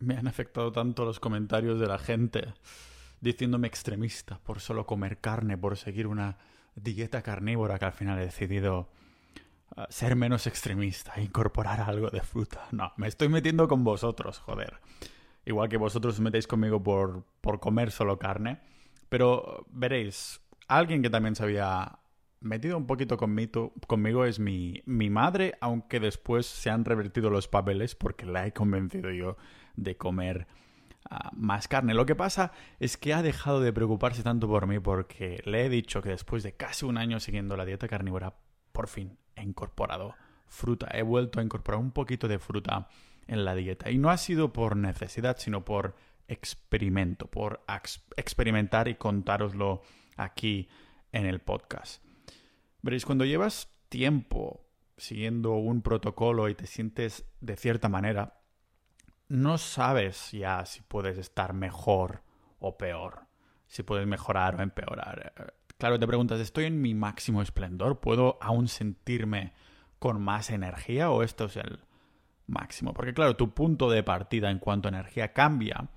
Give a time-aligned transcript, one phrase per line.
[0.00, 2.52] me han afectado tanto los comentarios de la gente
[3.20, 6.38] diciéndome extremista por solo comer carne, por seguir una
[6.74, 8.88] dieta carnívora que al final he decidido
[9.76, 12.66] uh, ser menos extremista e incorporar algo de fruta.
[12.72, 14.80] No, me estoy metiendo con vosotros, joder.
[15.44, 18.60] Igual que vosotros os metéis conmigo por, por comer solo carne.
[19.08, 21.98] Pero veréis, alguien que también se había
[22.40, 27.94] metido un poquito conmigo es mi, mi madre, aunque después se han revertido los papeles
[27.94, 29.36] porque la he convencido yo
[29.82, 30.46] de comer
[31.10, 31.94] uh, más carne.
[31.94, 35.68] Lo que pasa es que ha dejado de preocuparse tanto por mí porque le he
[35.68, 38.34] dicho que después de casi un año siguiendo la dieta carnívora,
[38.72, 40.14] por fin he incorporado
[40.46, 40.88] fruta.
[40.92, 42.88] He vuelto a incorporar un poquito de fruta
[43.26, 43.90] en la dieta.
[43.90, 45.94] Y no ha sido por necesidad, sino por
[46.28, 47.64] experimento, por
[48.16, 49.82] experimentar y contároslo
[50.16, 50.68] aquí
[51.12, 52.04] en el podcast.
[52.82, 54.66] Veréis, cuando llevas tiempo
[54.96, 58.39] siguiendo un protocolo y te sientes de cierta manera,
[59.30, 62.22] no sabes ya si puedes estar mejor
[62.58, 63.26] o peor,
[63.68, 65.54] si puedes mejorar o empeorar.
[65.78, 68.00] Claro, te preguntas, ¿estoy en mi máximo esplendor?
[68.00, 69.52] ¿Puedo aún sentirme
[70.00, 71.78] con más energía o esto es el
[72.48, 72.92] máximo?
[72.92, 75.88] Porque claro, tu punto de partida en cuanto a energía cambia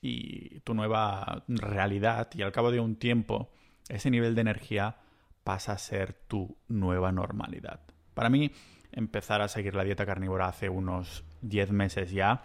[0.00, 3.50] y tu nueva realidad y al cabo de un tiempo
[3.88, 4.98] ese nivel de energía
[5.42, 7.80] pasa a ser tu nueva normalidad.
[8.14, 8.52] Para mí,
[8.92, 12.44] empezar a seguir la dieta carnívora hace unos 10 meses ya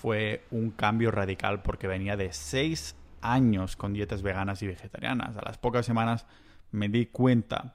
[0.00, 5.36] fue un cambio radical porque venía de seis años con dietas veganas y vegetarianas.
[5.36, 6.24] A las pocas semanas
[6.70, 7.74] me di cuenta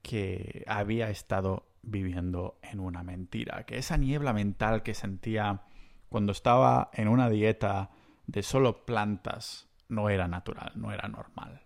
[0.00, 5.62] que había estado viviendo en una mentira, que esa niebla mental que sentía
[6.08, 7.90] cuando estaba en una dieta
[8.26, 11.60] de solo plantas no era natural, no era normal.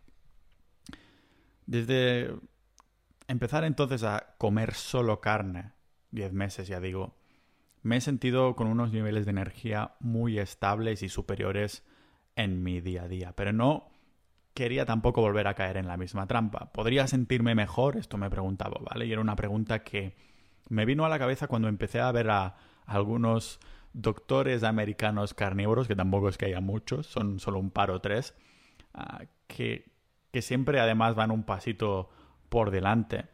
[1.67, 2.35] Desde
[3.29, 5.73] empezar entonces a comer solo carne,
[6.11, 7.20] 10 meses ya digo,
[7.83, 11.85] me he sentido con unos niveles de energía muy estables y superiores
[12.37, 13.89] en mi día a día, pero no
[14.55, 16.73] quería tampoco volver a caer en la misma trampa.
[16.73, 17.97] ¿Podría sentirme mejor?
[17.97, 19.07] Esto me preguntaba, ¿vale?
[19.07, 20.17] Y era una pregunta que
[20.69, 22.57] me vino a la cabeza cuando empecé a ver a
[22.87, 23.61] algunos
[23.93, 28.35] doctores americanos carnívoros, que tampoco es que haya muchos, son solo un par o tres,
[28.95, 29.93] ah, que,
[30.31, 32.11] que siempre además van un pasito
[32.49, 33.27] por delante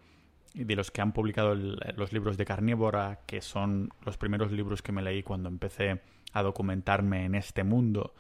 [0.64, 4.92] de los que han publicado los libros de Carnívora, que son los primeros libros que
[4.92, 6.00] me leí cuando empecé
[6.32, 8.14] a documentarme en este mundo.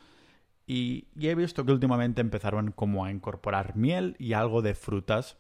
[0.66, 5.38] Y, he visto que últimamente empezaron como a incorporar miel y algo de frutas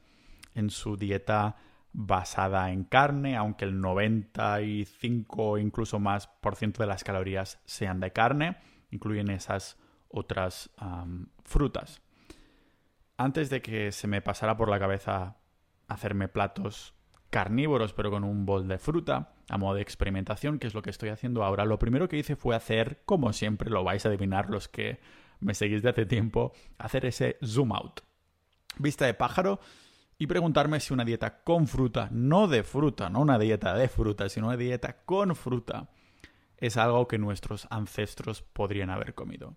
[0.54, 1.56] en su dieta
[1.92, 8.00] basada en carne, aunque el 95 o incluso más por ciento de las calorías sean
[8.00, 8.56] de carne,
[8.90, 10.70] incluyen esas otras
[11.44, 12.00] frutas.
[13.18, 15.36] Antes de que se me pasara por la cabeza
[15.88, 16.94] hacerme platos
[17.30, 20.90] carnívoros pero con un bol de fruta a modo de experimentación, que es lo que
[20.90, 21.64] estoy haciendo ahora.
[21.64, 24.98] Lo primero que hice fue hacer, como siempre, lo vais a adivinar los que
[25.40, 28.00] me seguís de hace tiempo, hacer ese zoom out.
[28.78, 29.60] Vista de pájaro
[30.18, 34.28] y preguntarme si una dieta con fruta, no de fruta, no una dieta de fruta,
[34.28, 35.90] sino una dieta con fruta,
[36.56, 39.56] es algo que nuestros ancestros podrían haber comido.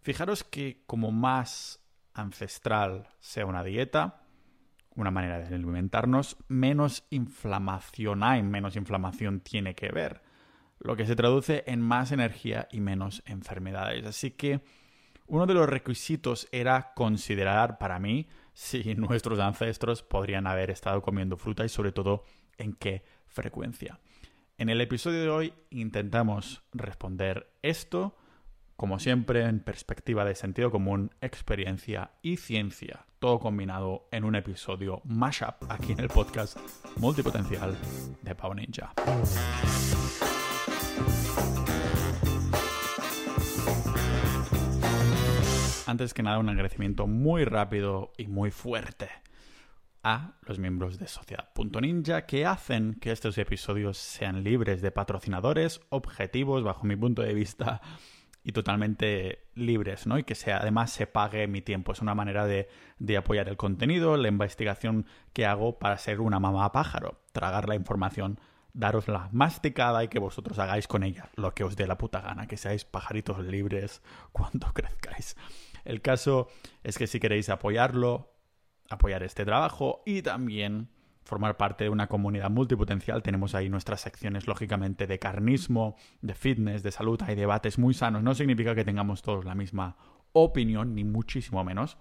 [0.00, 1.80] Fijaros que como más
[2.14, 4.25] ancestral sea una dieta,
[4.96, 10.22] una manera de alimentarnos, menos inflamación hay, menos inflamación tiene que ver,
[10.80, 14.04] lo que se traduce en más energía y menos enfermedades.
[14.04, 14.62] Así que
[15.26, 21.36] uno de los requisitos era considerar para mí si nuestros ancestros podrían haber estado comiendo
[21.36, 22.24] fruta y sobre todo
[22.58, 24.00] en qué frecuencia.
[24.58, 28.16] En el episodio de hoy intentamos responder esto
[28.76, 35.00] como siempre, en perspectiva de sentido común, experiencia y ciencia, todo combinado en un episodio
[35.04, 36.58] mashup aquí en el podcast
[36.98, 37.76] multipotencial
[38.22, 38.92] de Pau Ninja.
[45.86, 49.08] Antes que nada, un agradecimiento muy rápido y muy fuerte
[50.02, 56.62] a los miembros de Sociedad.ninja que hacen que estos episodios sean libres de patrocinadores, objetivos,
[56.62, 57.80] bajo mi punto de vista,
[58.46, 60.18] y totalmente libres, ¿no?
[60.18, 61.90] Y que sea, además se pague mi tiempo.
[61.90, 62.68] Es una manera de,
[63.00, 67.74] de, apoyar el contenido, la investigación que hago para ser una mamá pájaro, tragar la
[67.74, 68.38] información,
[68.72, 72.46] darosla masticada y que vosotros hagáis con ella lo que os dé la puta gana,
[72.46, 74.00] que seáis pajaritos libres
[74.30, 75.36] cuando crezcáis.
[75.84, 76.46] El caso
[76.84, 78.32] es que si queréis apoyarlo,
[78.88, 80.88] apoyar este trabajo y también
[81.26, 83.22] formar parte de una comunidad multipotencial.
[83.22, 87.20] Tenemos ahí nuestras secciones, lógicamente, de carnismo, de fitness, de salud.
[87.26, 88.22] Hay debates muy sanos.
[88.22, 89.96] No significa que tengamos todos la misma
[90.32, 91.98] opinión, ni muchísimo menos,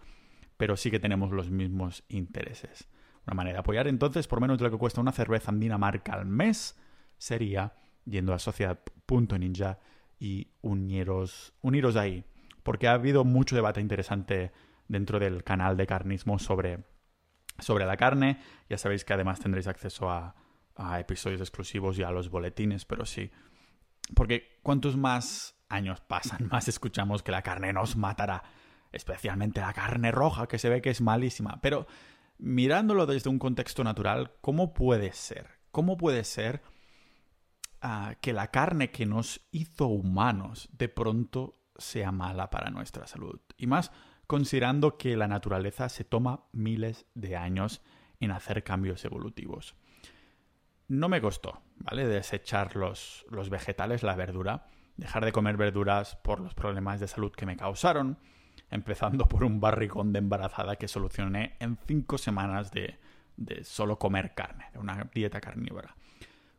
[0.58, 2.88] pero sí que tenemos los mismos intereses.
[3.26, 6.14] Una manera de apoyar, entonces, por menos de lo que cuesta una cerveza en Dinamarca
[6.14, 6.80] al mes,
[7.18, 7.74] sería
[8.06, 9.80] yendo a sociedad.ninja
[10.20, 12.26] y uniros, uniros ahí.
[12.62, 14.52] Porque ha habido mucho debate interesante
[14.88, 16.84] dentro del canal de carnismo sobre,
[17.60, 18.40] sobre la carne.
[18.70, 20.36] Ya sabéis que además tendréis acceso a,
[21.00, 23.32] episodios exclusivos y a los boletines, pero sí.
[24.14, 28.44] Porque cuantos más años pasan, más escuchamos que la carne nos matará.
[28.92, 31.60] Especialmente la carne roja, que se ve que es malísima.
[31.62, 31.88] Pero
[32.38, 35.48] mirándolo desde un contexto natural, ¿cómo puede ser?
[35.72, 36.62] ¿Cómo puede ser
[37.82, 43.40] ah, que la carne que nos hizo humanos de pronto sea mala para nuestra salud?
[43.58, 43.92] Y más
[44.28, 47.82] considerando que la naturaleza se toma miles de años
[48.20, 49.76] en hacer cambios evolutivos.
[50.88, 52.08] No me costó, ¿vale?
[52.08, 54.68] Desechar los, los vegetales, la verdura,
[54.98, 58.18] dejar de comer verduras por los problemas de salud que me causaron,
[58.70, 62.98] empezando por un barrigón de embarazada que solucioné en cinco semanas de,
[63.64, 65.96] solo comer carne, de una dieta carnívora.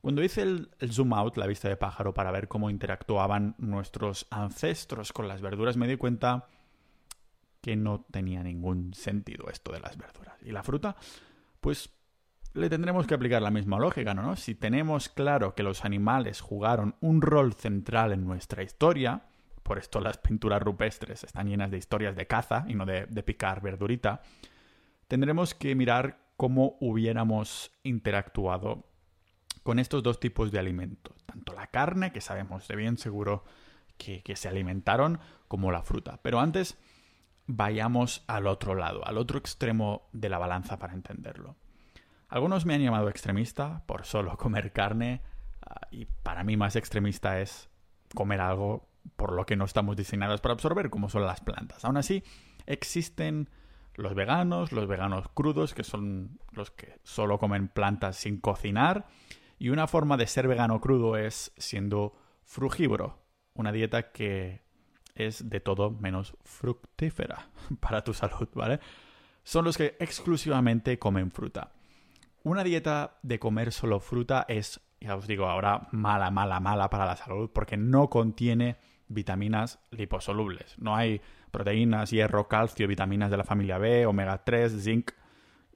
[0.01, 5.13] Cuando hice el, zoom out, la vista de pájaro, para ver cómo interactuaban nuestros ancestros
[5.13, 6.49] con las verduras, me di cuenta
[7.67, 10.37] que no tenía ningún sentido esto de las verduras.
[10.41, 10.95] Y la fruta,
[11.61, 11.91] pues
[12.55, 14.37] le tendremos que aplicar la misma lógica, ¿no?
[14.37, 19.25] Si tenemos claro que los animales jugaron un rol central en nuestra historia,
[19.65, 23.61] por esto las pinturas rupestres están llenas de historias de caza y no de, picar
[23.61, 24.23] verdurita,
[25.09, 28.87] tendremos que mirar cómo hubiéramos interactuado
[29.65, 33.43] con estos dos tipos de alimentos, tanto la carne, que sabemos de bien seguro
[33.99, 35.19] que, que, se alimentaron,
[35.49, 36.21] como la fruta.
[36.23, 36.79] Pero antes
[37.47, 41.57] vayamos al otro lado, al otro extremo de la balanza para entenderlo.
[42.29, 45.23] Algunos me han llamado extremista por solo comer carne
[45.63, 47.71] ah, y para mí más extremista es
[48.15, 51.85] comer algo por lo que no estamos diseñados para absorber, como son las plantas.
[51.85, 52.25] Aún así,
[52.67, 53.49] existen
[53.95, 59.07] los veganos, los veganos crudos, que son los que solo comen plantas sin cocinar,
[59.59, 63.23] y una forma de ser vegano crudo es siendo frugívoro,
[63.55, 64.66] una dieta que
[65.17, 67.49] es de todo menos fructífera
[67.81, 68.81] para tu salud, ¿vale?
[69.43, 71.73] Son los que exclusivamente comen fruta.
[72.43, 77.07] Una dieta de comer solo fruta es, ya os digo ahora, mala, mala, mala para
[77.07, 78.77] la salud porque no contiene
[79.09, 80.79] vitaminas liposolubles.
[80.79, 81.21] No hay
[81.51, 85.11] proteínas, hierro, calcio, vitaminas de la familia B, omega 3, zinc.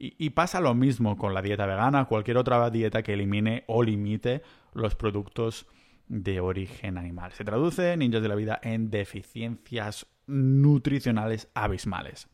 [0.02, 4.42] Y, pasa lo mismo con la dieta vegana, cualquier otra dieta que elimine o limite
[4.72, 5.66] los productos
[6.10, 7.32] de origen animal.
[7.32, 12.28] Se traduce, ninjas de la vida, en deficiencias nutricionales abismales.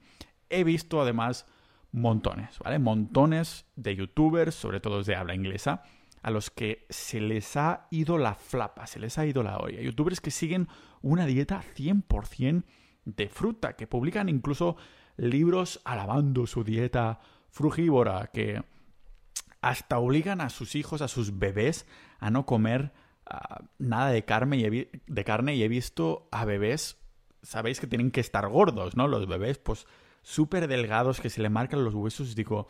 [0.49, 1.47] He visto además
[1.93, 2.79] montones, ¿vale?
[2.79, 5.83] Montones de youtubers, sobre todo de habla inglesa,
[6.23, 9.83] a los que se les ha ido la flapa, se les ha ido la olla.
[9.83, 10.69] Youtubers que siguen
[11.03, 12.65] una dieta 100%
[13.05, 14.77] de fruta, que publican incluso
[15.19, 17.21] libros alabando su dieta
[17.51, 18.63] frugívora, que
[19.61, 21.87] hasta obligan a sus hijos, a sus bebés,
[22.19, 22.93] a no comer
[23.27, 26.99] ah, nada de carne, y de carne y he visto a bebés,
[27.43, 29.09] sabéis que tienen que estar gordos, ¿no?
[29.09, 29.87] Los bebés, pues
[30.23, 32.69] súper delgados, que se le marcan los huesos, digo,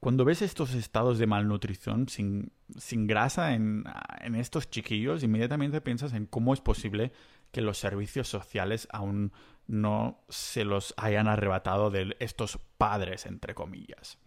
[0.00, 3.84] cuando ves estos estados de malnutrición sin, sin grasa en,
[4.20, 7.12] en, estos chiquillos, inmediatamente piensas en cómo es posible
[7.52, 9.32] que los servicios sociales aún
[9.68, 14.18] no se los hayan arrebatado de estos padres, entre comillas.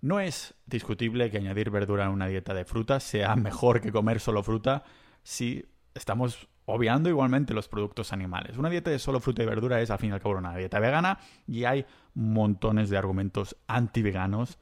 [0.00, 4.20] No es discutible que añadir verdura en una dieta de fruta sea mejor que comer
[4.20, 4.84] solo fruta
[5.22, 8.56] si estamos obviando igualmente los productos animales.
[8.56, 10.78] Una dieta de solo fruta y verdura es al fin y al cabo una dieta
[10.78, 11.84] vegana y hay
[12.14, 14.58] montones de argumentos anti-veganos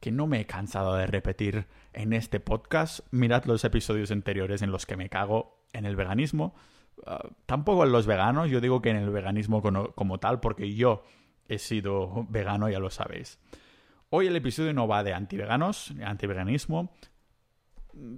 [0.00, 3.00] que no me he cansado de repetir en este podcast.
[3.12, 6.56] Mirad los episodios anteriores en los que me cago en el veganismo.
[7.06, 11.04] Ah, tampoco en los veganos, yo digo que en el veganismo como, tal, porque yo
[11.48, 13.38] he sido vegano, ya lo sabéis.
[14.14, 16.92] Hoy el episodio no va de anti-veganos, anti-veganismo,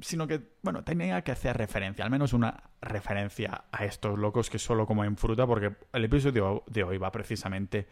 [0.01, 4.59] sino que, bueno, tenía que hacer referencia, al menos una referencia a estos locos que
[4.59, 7.87] solo comen fruta, porque el episodio de hoy va precisamente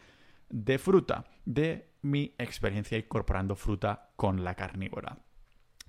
[0.49, 5.19] de fruta, de mi experiencia incorporando fruta con la carnívora.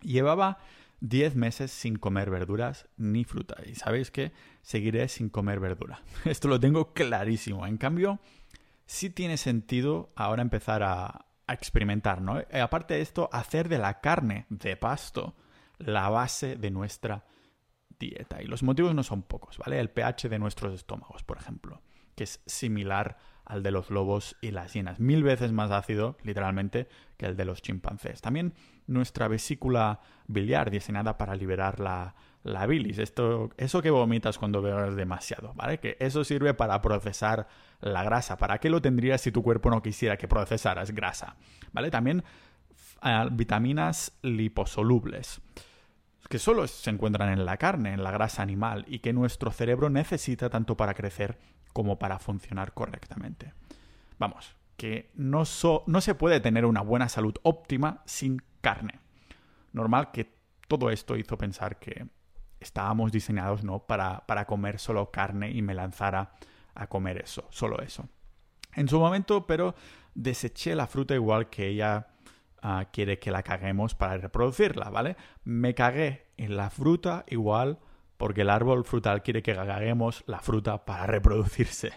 [0.01, 0.60] Llevaba
[1.00, 6.03] 10 meses sin comer verduras ni fruta y sabéis que seguiré sin comer verdura.
[6.25, 7.65] Esto lo tengo clarísimo.
[7.65, 8.20] En cambio,
[8.86, 12.39] sí tiene sentido ahora empezar a, experimentar, ¿no?
[12.39, 15.35] Eh, aparte de esto, hacer de la carne de pasto
[15.77, 17.25] la base de nuestra
[18.00, 18.41] dieta.
[18.41, 19.79] Y los motivos no son pocos, ¿vale?
[19.79, 21.81] El pH de nuestros estómagos, por ejemplo,
[22.15, 25.00] que es similar al de los lobos y las hienas.
[25.00, 28.21] Mil veces más ácido, literalmente, que el de los chimpancés.
[28.21, 28.53] También
[28.88, 33.00] nuestra vesícula biliar, diseñada para liberar la, la bilis.
[33.00, 35.79] Esto, eso que vomitas cuando bebes demasiado, ¿vale?
[35.79, 37.47] Que eso sirve para procesar
[37.79, 38.38] la grasa.
[38.38, 41.35] ¿Para qué lo tendrías si tu cuerpo no quisiera que procesaras grasa?
[41.71, 41.89] ¿Vale?
[41.89, 42.23] También
[43.31, 45.41] vitaminas liposolubles.
[46.29, 49.89] que solo se encuentran en la carne, en la grasa animal, y que nuestro cerebro
[49.89, 51.38] necesita tanto para crecer
[51.73, 53.53] como para funcionar correctamente.
[54.19, 55.43] Vamos, que no,
[55.85, 59.00] no se puede tener una buena salud óptima sin carne.
[59.73, 60.33] Normal que
[60.67, 62.07] todo esto hizo pensar que
[62.63, 63.79] estábamos diseñados ¿no?
[63.79, 66.32] para, para comer solo carne y me lanzara
[66.75, 68.08] a comer eso, solo eso.
[68.75, 69.75] En su momento, pero
[70.15, 72.08] deseché la fruta igual que ella
[72.62, 75.15] ah, quiere que la caguemos para reproducirla, ¿vale?
[75.43, 77.79] Me cagué en la fruta igual
[78.17, 81.91] porque el árbol frutal quiere que caguemos la fruta para reproducirse.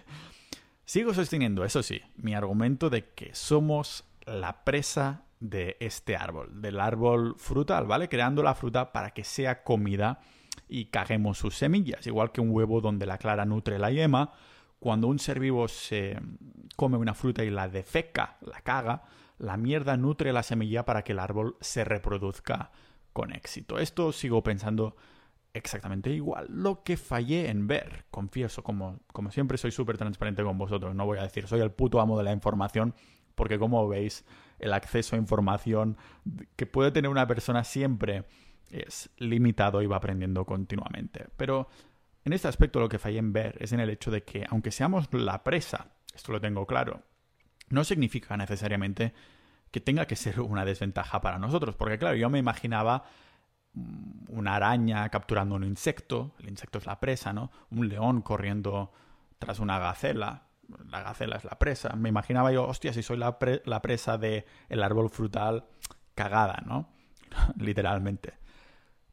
[0.84, 6.80] Sigo sosteniendo, eso sí, mi argumento de que somos la presa de este árbol, del
[6.80, 8.08] árbol frutal, ¿vale?
[8.08, 10.20] Creando la fruta para que sea comida
[10.68, 14.32] y caguemos sus semillas, igual que un huevo donde la clara nutre la yema,
[14.78, 16.18] cuando un ser vivo se
[16.76, 19.02] come una fruta y la defeca, la caga,
[19.38, 22.70] la mierda nutre la semilla para que el árbol se reproduzca
[23.12, 23.78] con éxito.
[23.78, 24.96] Esto sigo pensando
[25.54, 26.46] exactamente igual.
[26.50, 31.06] Lo que fallé en ver, confieso, como, como siempre soy súper transparente con vosotros, no
[31.06, 32.94] voy a decir soy el puto amo de la información,
[33.34, 34.24] porque como veis,
[34.58, 35.96] el acceso a información
[36.56, 38.24] que puede tener una persona siempre
[38.70, 41.26] es limitado y va aprendiendo continuamente.
[41.36, 41.68] Pero
[42.24, 44.70] en este aspecto lo que fallé en ver es en el hecho de que, aunque
[44.70, 47.02] seamos la presa, esto lo tengo claro,
[47.68, 49.12] no significa necesariamente
[49.70, 51.76] que tenga que ser una desventaja para nosotros.
[51.76, 53.04] Porque claro, yo me imaginaba
[53.74, 57.50] mm, una araña capturando un insecto, el insecto es la presa, ¿no?
[57.70, 58.92] Un león corriendo
[59.38, 60.44] tras una gacela,
[60.90, 61.94] la gacela es la presa.
[61.94, 65.66] Me imaginaba yo, hostia, si soy la, la presa del el árbol frutal,
[66.14, 66.88] cagada, ¿no?
[67.56, 68.34] Literalmente.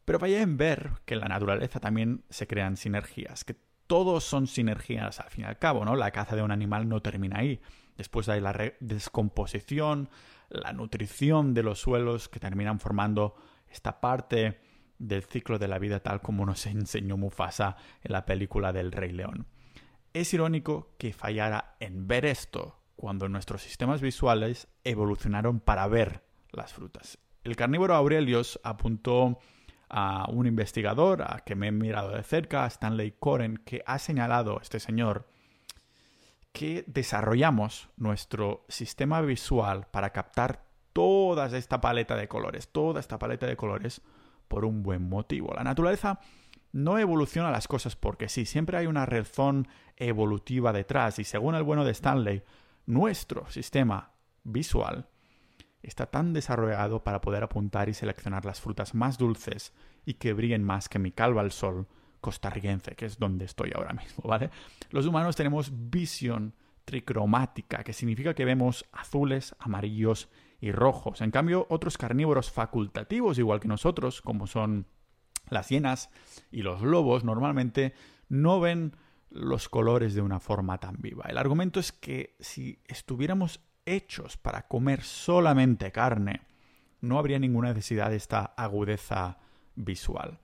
[0.05, 3.55] Pero vaya en ver que en la naturaleza también se crean sinergias, que
[3.88, 5.95] todos son sinergias al fin y al cabo, ¿no?
[5.95, 7.62] La caza de un animal no termina ahí.
[7.95, 10.10] Después hay la descomposición,
[10.50, 13.36] la nutrición de los suelos que terminan formando
[13.67, 14.60] esta parte
[14.98, 19.12] del ciclo de la vida tal como nos enseñó Mufasa en la película del Rey
[19.12, 19.48] León.
[20.13, 26.74] Es irónico que fallara en ver esto cuando nuestros sistemas visuales evolucionaron para ver las
[26.74, 27.17] frutas.
[27.43, 29.39] El carnívoro Aurelius apuntó
[29.95, 34.59] a un investigador a que me he mirado de cerca, Stanley Coren, que ha señalado,
[34.59, 35.27] este señor,
[36.51, 43.45] que desarrollamos nuestro sistema visual para captar toda esta paleta de colores, toda esta paleta
[43.45, 44.01] de colores
[44.47, 45.53] por un buen motivo.
[45.53, 46.19] La naturaleza
[46.71, 51.62] no evoluciona las cosas porque sí, siempre hay una razón evolutiva detrás y según el
[51.62, 52.41] bueno de Stanley,
[52.88, 55.07] nuestro sistema visual
[55.83, 59.73] está tan desarrollado para poder apuntar y seleccionar las frutas más dulces
[60.05, 61.87] y que brillen más que mi calva al sol
[62.21, 64.49] costarricense, que es donde estoy ahora mismo, ¿vale?
[64.89, 71.21] Los humanos tenemos visión tricromática, que significa que vemos azules, amarillos y rojos.
[71.21, 74.87] En cambio, otros carnívoros facultativos, igual que nosotros, como son
[75.49, 76.09] las hienas
[76.51, 77.93] y los lobos, normalmente
[78.29, 78.95] no ven
[79.29, 81.25] los colores de una forma tan viva.
[81.27, 86.41] El argumento es que si estuviéramos hechos para comer solamente carne,
[87.01, 89.37] no habría ninguna necesidad de esta agudeza
[89.75, 90.39] visual.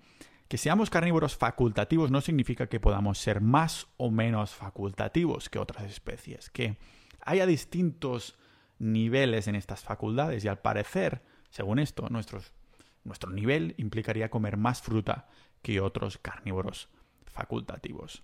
[0.48, 5.86] Que seamos carnívoros facultativos no significa que podamos ser más o menos facultativos que otras
[5.86, 6.77] especies, que
[7.22, 8.38] haya distintos
[8.79, 15.27] niveles en estas facultades y al parecer, según esto, nuestro nivel implicaría comer más fruta
[15.62, 16.89] que otros carnívoros
[17.25, 18.24] facultativos.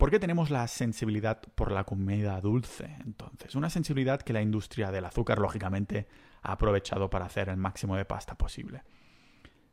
[0.00, 2.96] ¿Por qué tenemos la sensibilidad por la comida dulce?
[3.04, 6.08] Entonces, una sensibilidad que la industria del azúcar, lógicamente,
[6.40, 8.82] ha aprovechado para hacer el máximo de pasta posible.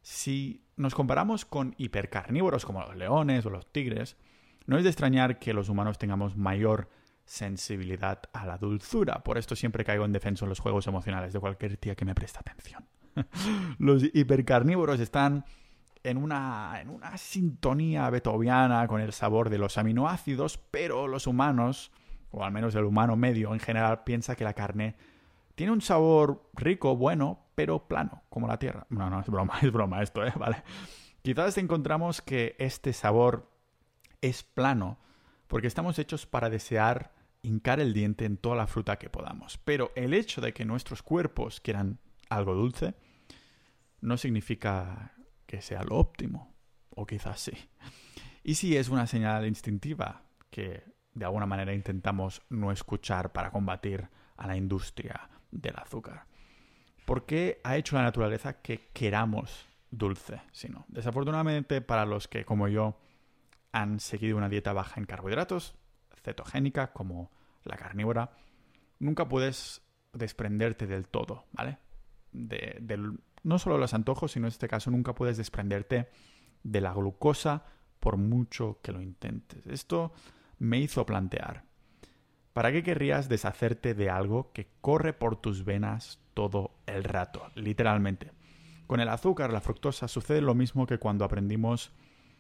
[0.01, 4.17] Si nos comparamos con hipercarnívoros como los leones o los tigres,
[4.65, 6.89] no es de extrañar que los humanos tengamos mayor
[7.23, 9.23] sensibilidad a la dulzura.
[9.23, 12.13] Por esto siempre caigo en defensa en los juegos emocionales de cualquier tía que me
[12.13, 12.85] presta atención.
[13.79, 15.45] los hipercarnívoros están
[16.03, 21.91] en una, en una sintonía beethoviana con el sabor de los aminoácidos, pero los humanos,
[22.31, 24.95] o al menos el humano medio en general, piensa que la carne
[25.55, 28.85] tiene un sabor rico, bueno, pero plano, como la tierra.
[28.89, 30.31] No, no, es broma, es broma esto, ¿eh?
[30.35, 30.63] Vale.
[31.23, 33.51] Quizás encontramos que este sabor
[34.21, 34.99] es plano
[35.47, 39.57] porque estamos hechos para desear hincar el diente en toda la fruta que podamos.
[39.57, 41.99] Pero el hecho de que nuestros cuerpos quieran
[42.29, 42.93] algo dulce
[44.01, 45.13] no significa
[45.47, 46.53] que sea lo óptimo,
[46.91, 47.53] o quizás sí.
[48.43, 54.07] Y si es una señal instintiva que de alguna manera intentamos no escuchar para combatir
[54.35, 56.25] a la industria del azúcar.
[57.05, 60.41] ¿Por qué ha hecho la naturaleza que queramos dulce?
[60.51, 62.99] Sino, desafortunadamente para los que, como yo,
[63.71, 65.75] han seguido una dieta baja en carbohidratos,
[66.23, 67.31] cetogénica, como
[67.63, 68.31] la carnívora,
[68.99, 69.81] nunca puedes
[70.13, 71.79] desprenderte del todo, ¿vale?
[72.31, 76.09] del no solo los antojos, sino en este caso nunca puedes desprenderte
[76.63, 77.63] de la glucosa
[78.01, 79.65] por mucho que lo intentes.
[79.65, 80.11] Esto
[80.59, 81.63] me hizo plantear,
[82.51, 88.31] ¿para qué querrías deshacerte de algo que corre por tus venas todo el rato, literalmente?
[88.85, 91.93] Con el azúcar, la fructosa, sucede lo mismo que cuando aprendimos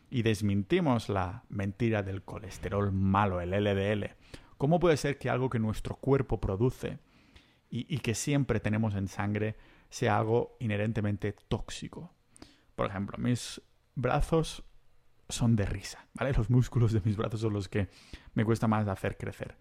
[0.09, 4.15] y desmintimos la mentira del colesterol malo, el LDL.
[4.57, 6.99] ¿Cómo puede ser que algo que nuestro cuerpo produce
[7.69, 9.55] y, que siempre tenemos en sangre
[9.89, 12.13] sea algo inherentemente tóxico?
[12.75, 13.61] Por ejemplo, mis
[13.95, 14.63] brazos
[15.29, 16.33] son de risa, ¿vale?
[16.37, 17.89] Los músculos de mis brazos son los que
[18.33, 19.55] me cuesta más hacer crecer.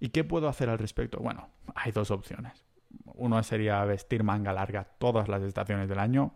[0.00, 1.18] ¿Y qué puedo hacer al respecto?
[1.18, 2.64] Bueno, hay dos opciones.
[3.14, 6.32] Uno sería vestir manga larga todas las estaciones del año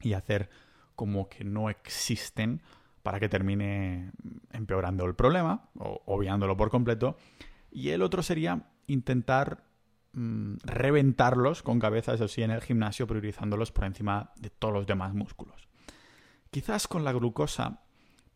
[0.00, 0.48] y hacer
[0.96, 2.62] como que no existen
[3.02, 4.10] para que termine
[4.52, 7.16] empeorando el problema o obviándolo por completo.
[7.70, 9.64] Y el otro sería intentar
[10.14, 15.14] mm, reventarlos con cabezas así en el gimnasio, priorizándolos por encima de todos los demás
[15.14, 15.68] músculos.
[16.50, 17.82] Quizás con la glucosa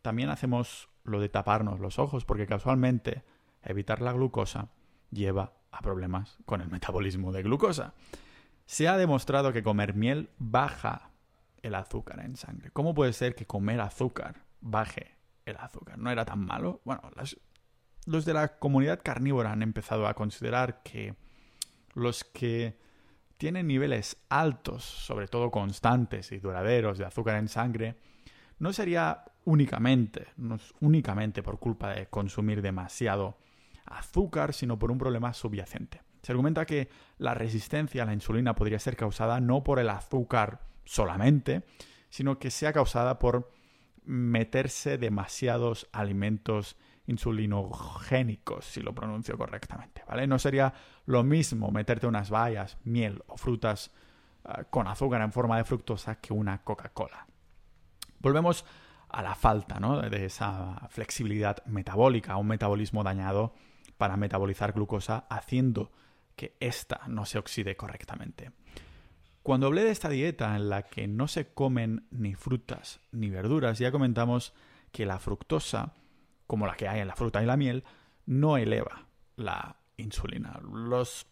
[0.01, 3.23] también hacemos lo de taparnos los ojos, porque casualmente
[3.63, 4.69] evitar la glucosa
[5.11, 7.93] lleva a problemas con el metabolismo de glucosa.
[8.65, 11.11] Se ha demostrado que comer miel baja
[11.61, 12.71] el azúcar en sangre.
[12.71, 15.97] ¿Cómo puede ser que comer azúcar baje el azúcar?
[15.97, 16.81] ¿No era tan malo?
[16.85, 17.01] Bueno,
[18.05, 21.15] los de la comunidad carnívora han empezado a considerar que
[21.99, 22.77] los que
[23.37, 27.95] tienen niveles altos, sobre todo constantes y duraderos de azúcar en sangre,
[28.59, 33.37] no sería únicamente, no es únicamente por culpa de consumir demasiado
[33.85, 36.01] azúcar, sino por un problema subyacente.
[36.21, 40.59] Se argumenta que la resistencia a la insulina podría ser causada no por el azúcar
[40.83, 41.63] solamente,
[42.09, 43.51] sino que sea causada por
[44.03, 46.75] meterse demasiados alimentos
[47.09, 50.27] insulinogénicos, si lo pronuncio correctamente, ¿vale?
[50.27, 50.73] No sería
[51.05, 53.91] lo mismo meterte unas bayas, miel o frutas
[54.45, 57.27] ah, con azúcar en forma de fructosa que una Coca-Cola.
[58.19, 58.65] Volvemos
[59.09, 60.01] a la falta ¿no?
[60.01, 63.53] de esa flexibilidad metabólica, un metabolismo dañado
[63.97, 65.91] para metabolizar glucosa, haciendo
[66.35, 68.51] que ésta no se oxide correctamente.
[69.41, 73.79] Cuando hablé de esta dieta en la que no se comen ni frutas ni verduras,
[73.79, 74.53] ya comentamos
[74.91, 75.93] que la fructosa,
[76.49, 77.83] como la que hay en la fruta y la miel,
[78.25, 80.59] no eleva la insulina.
[80.63, 81.27] Los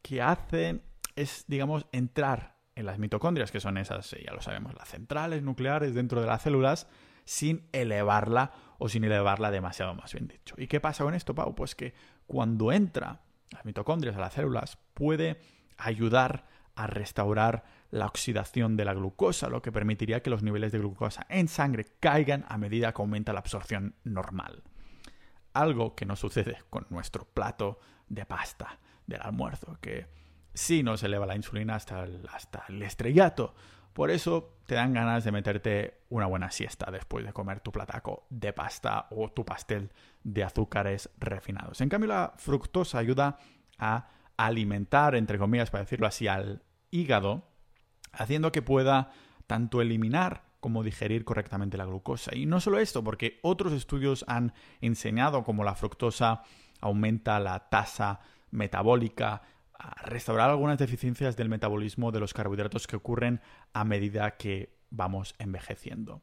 [0.00, 0.80] que hacen
[1.14, 5.92] es, digamos, entrar en las mitocondrias, que son esas, ya lo sabemos, las centrales nucleares
[5.92, 6.88] dentro de las células,
[7.26, 10.54] sin elevarla o sin elevarla demasiado, más bien dicho.
[10.56, 11.54] ¿Y qué pasa con esto, Pau?
[11.54, 11.92] Pues que
[12.26, 15.38] cuando entra las mitocondrias a las células puede
[15.76, 20.78] ayudar a restaurar la oxidación de la glucosa, lo que permitiría que los niveles de
[20.78, 24.62] glucosa en sangre caigan a medida que aumenta la absorción normal.
[25.52, 27.78] Algo que no sucede con nuestro plato
[28.08, 30.06] de pasta del almuerzo, que
[30.54, 33.54] sí nos eleva la insulina hasta el, hasta el estrellato.
[33.92, 38.26] Por eso te dan ganas de meterte una buena siesta después de comer tu plataco
[38.30, 39.92] de pasta o tu pastel
[40.24, 41.82] de azúcares refinados.
[41.82, 43.36] En cambio, la fructosa ayuda
[43.78, 47.51] a alimentar, entre comillas, para decirlo así, al hígado,
[48.12, 49.10] haciendo que pueda
[49.46, 52.36] tanto eliminar como digerir correctamente la glucosa.
[52.36, 56.42] Y no solo esto, porque otros estudios han enseñado cómo la fructosa
[56.80, 58.20] aumenta la tasa
[58.52, 59.42] metabólica,
[60.04, 63.40] restaurar algunas deficiencias del metabolismo de los carbohidratos que ocurren
[63.72, 66.22] a medida que vamos envejeciendo.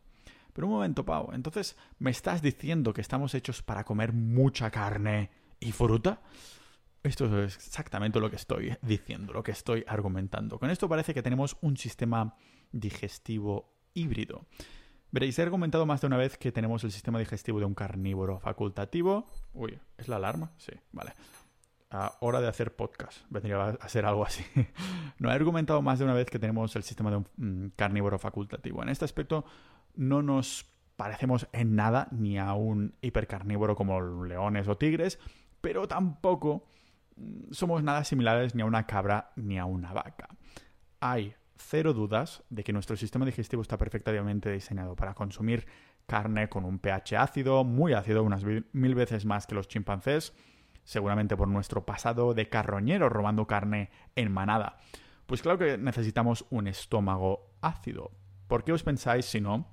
[0.53, 5.31] Pero un momento, Pau, entonces, ¿me estás diciendo que estamos hechos para comer mucha carne
[5.59, 6.21] y fruta?
[7.03, 10.59] Esto es exactamente lo que estoy diciendo, lo que estoy argumentando.
[10.59, 12.35] Con esto parece que tenemos un sistema
[12.71, 14.45] digestivo híbrido.
[15.11, 18.39] Veréis, he argumentado más de una vez que tenemos el sistema digestivo de un carnívoro
[18.39, 19.25] facultativo.
[19.53, 20.51] Uy, ¿es la alarma?
[20.57, 21.13] Sí, vale.
[21.89, 23.23] A hora de hacer podcast.
[23.29, 24.43] Vendría a ser algo así.
[25.19, 28.19] no he argumentado más de una vez que tenemos el sistema de un mm, carnívoro
[28.19, 28.83] facultativo.
[28.83, 29.45] En este aspecto
[29.95, 30.65] no nos
[30.97, 35.17] parecemos en nada ni a un hipercarnívoro como leones o tigres,
[35.61, 36.65] pero tampoco
[37.51, 40.29] somos nada similares ni a una cabra ni a una vaca.
[40.99, 45.67] Hay cero dudas de que nuestro sistema digestivo está perfectamente diseñado para consumir
[46.05, 50.33] carne con un pH ácido, muy ácido, unas mil veces más que los chimpancés,
[50.83, 54.77] seguramente por nuestro pasado de carroñero robando carne en manada.
[55.27, 58.11] Pues claro que necesitamos un estómago ácido.
[58.47, 59.67] ¿Por qué os pensáis, si no,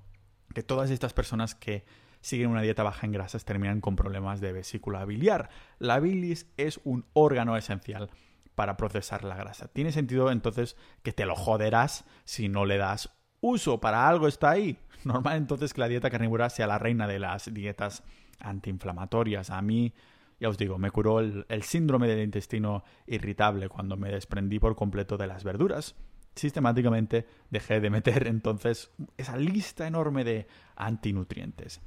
[0.54, 1.86] que todas estas personas que
[2.26, 5.48] siguen una dieta baja en grasas terminan con problemas de vesícula biliar.
[5.78, 8.10] La bilis es un órgano esencial
[8.56, 9.68] para procesar la grasa.
[9.68, 13.10] Tiene sentido entonces que te lo joderás si no le das
[13.40, 13.80] uso.
[13.80, 14.76] Para algo está ahí.
[15.04, 18.02] Normal entonces que la dieta carnívora sea la reina de las dietas
[18.40, 19.50] antiinflamatorias.
[19.50, 19.94] A mí,
[20.40, 24.74] ya os digo, me curó el, el síndrome del intestino irritable cuando me desprendí por
[24.74, 25.94] completo de las verduras
[26.34, 31.80] sistemáticamente dejé de meter entonces esa lista enorme de antinutrientes.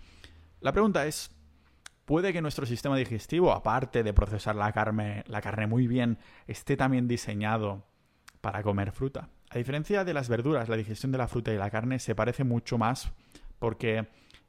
[0.62, 1.32] La pregunta es,
[2.06, 6.18] ¿puede que nuestro sistema digestivo, aparte de procesar la carne, muy bien,
[6.48, 7.86] esté también diseñado
[8.42, 9.30] para comer fruta?
[9.50, 12.44] A diferencia de las verduras, la digestión de la fruta y la carne se parece
[12.44, 13.12] mucho más
[13.58, 14.08] porque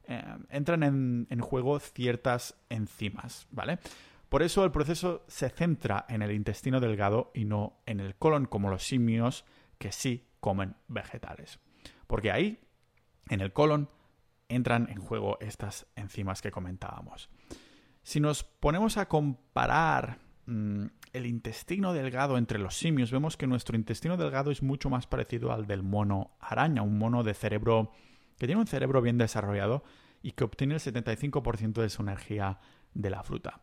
[0.09, 3.79] eh, entran en, en juego ciertas enzimas, ¿vale?
[4.29, 8.47] Por eso el proceso se centra en el intestino delgado y no en el colon
[8.47, 9.45] como los simios
[9.79, 11.59] que sí comen vegetales.
[12.07, 12.61] Porque ahí,
[13.29, 13.89] en el colon,
[14.51, 17.31] entran en juego estas enzimas que comentábamos.
[18.03, 23.77] Si nos ponemos a comparar mm, el intestino delgado entre los simios, vemos que nuestro
[23.77, 27.93] intestino delgado es mucho más parecido al del mono araña, un mono de cerebro
[28.39, 29.85] que tiene un cerebro bien desarrollado
[30.23, 32.59] y que obtiene el 75% de su energía
[32.95, 33.61] de la fruta.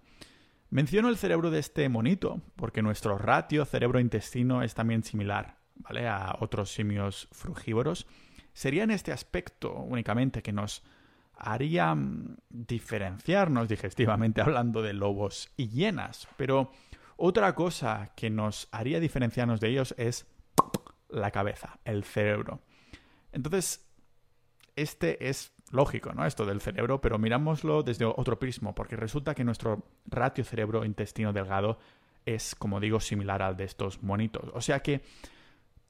[0.70, 6.08] Menciono el cerebro de este monito porque nuestro ratio cerebro-intestino es también similar ¿vale?
[6.08, 8.06] a otros simios frugívoros.
[8.58, 10.82] Sería en este aspecto únicamente que nos
[11.36, 16.72] haría mm, diferenciarnos digestivamente hablando de lobos y hienas, pero
[17.18, 20.26] otra cosa que nos haría diferenciarnos de ellos es
[21.08, 22.60] la cabeza, el cerebro.
[23.32, 23.88] Entonces,
[24.76, 26.26] este es lógico, ¿no?
[26.26, 31.78] Esto del cerebro, pero mirámoslo desde otro prismo, porque resulta que nuestro ratio cerebro-intestino delgado
[32.26, 34.50] es, como digo, similar al de estos monitos.
[34.56, 35.04] O sea que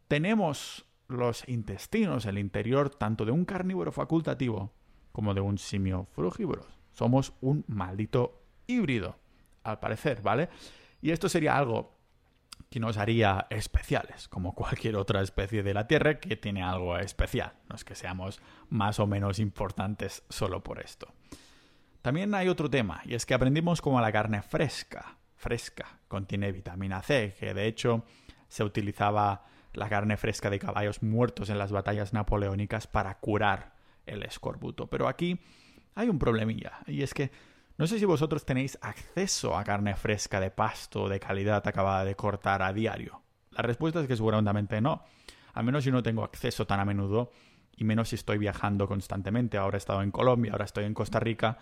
[0.10, 4.74] tenemos los intestinos, el interior, tanto de un carnívoro facultativo
[5.12, 6.65] como de un simio frugívoro.
[6.91, 9.17] Somos un maldito híbrido,
[9.63, 10.50] al parecer, ¿vale?
[11.02, 11.98] Y esto sería algo
[12.70, 17.54] que nos haría especiales, como cualquier otra especie de la Tierra que tiene algo especial.
[17.70, 21.13] No es que seamos más o menos importantes solo por esto.
[22.02, 27.02] También hay otro tema, y es que aprendimos como la carne fresca, fresca, contiene vitamina
[27.02, 28.06] C, que de hecho
[28.48, 33.76] se utilizaba la carne fresca de caballos muertos en las batallas napoleónicas para curar
[34.06, 34.88] el escorbuto.
[34.88, 35.40] Pero aquí
[35.96, 37.32] hay un problemilla, y es que
[37.78, 42.16] no sé si vosotros tenéis acceso a carne fresca de pasto de calidad acabada de
[42.16, 43.22] cortar a diario.
[43.52, 45.04] La respuesta es que seguramente no.
[45.54, 47.32] Al menos yo no tengo acceso tan a menudo
[47.76, 49.58] y menos si estoy viajando constantemente.
[49.58, 51.60] Ahora he estado en Colombia, ahora estoy en Costa Rica.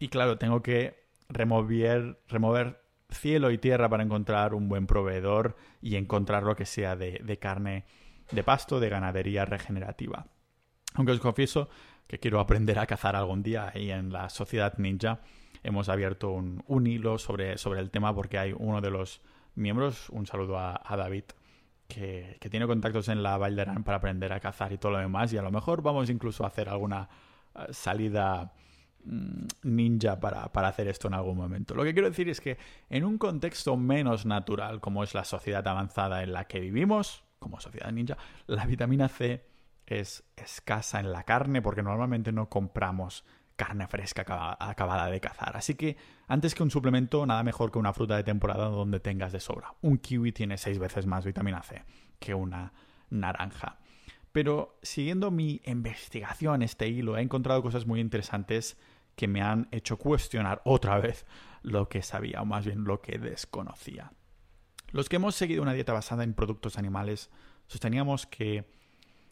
[0.00, 5.96] y claro, tengo que remover, remover cielo y tierra para encontrar un buen proveedor y
[5.96, 7.84] encontrar lo que sea de, carne
[8.30, 10.26] de pasto, de ganadería regenerativa.
[10.94, 11.68] Aunque os confieso
[12.06, 15.20] que quiero aprender a cazar algún día y en la sociedad ninja
[15.62, 19.20] hemos abierto un, hilo sobre, sobre, el tema porque hay uno de los
[19.54, 21.24] miembros, un saludo a, David,
[21.88, 25.38] que, tiene contactos en la Valderán para aprender a cazar y todo lo demás y
[25.38, 27.08] a lo mejor vamos incluso a hacer alguna
[27.54, 28.52] eh, salida
[29.62, 31.74] ninja para, para, hacer esto en algún momento.
[31.74, 32.58] Lo que quiero decir es que
[32.90, 37.60] en un contexto menos natural como es la sociedad avanzada en la que vivimos, como
[37.60, 38.16] sociedad ninja,
[38.46, 39.44] la vitamina C
[39.86, 45.56] es escasa en la carne porque normalmente no compramos carne fresca acabada de cazar.
[45.56, 45.96] Así que
[46.28, 49.74] antes que un suplemento, nada mejor que una fruta de temporada donde tengas de sobra.
[49.80, 51.82] Un kiwi tiene seis veces más vitamina C
[52.18, 52.72] que una
[53.08, 53.78] naranja.
[54.32, 58.76] Pero siguiendo mi investigación, este hilo, he encontrado cosas muy interesantes
[59.16, 61.26] que me han hecho cuestionar otra vez
[61.62, 64.12] lo que sabía, o más bien lo que desconocía.
[64.92, 67.30] Los que hemos seguido una dieta basada en productos animales
[67.66, 68.64] sosteníamos que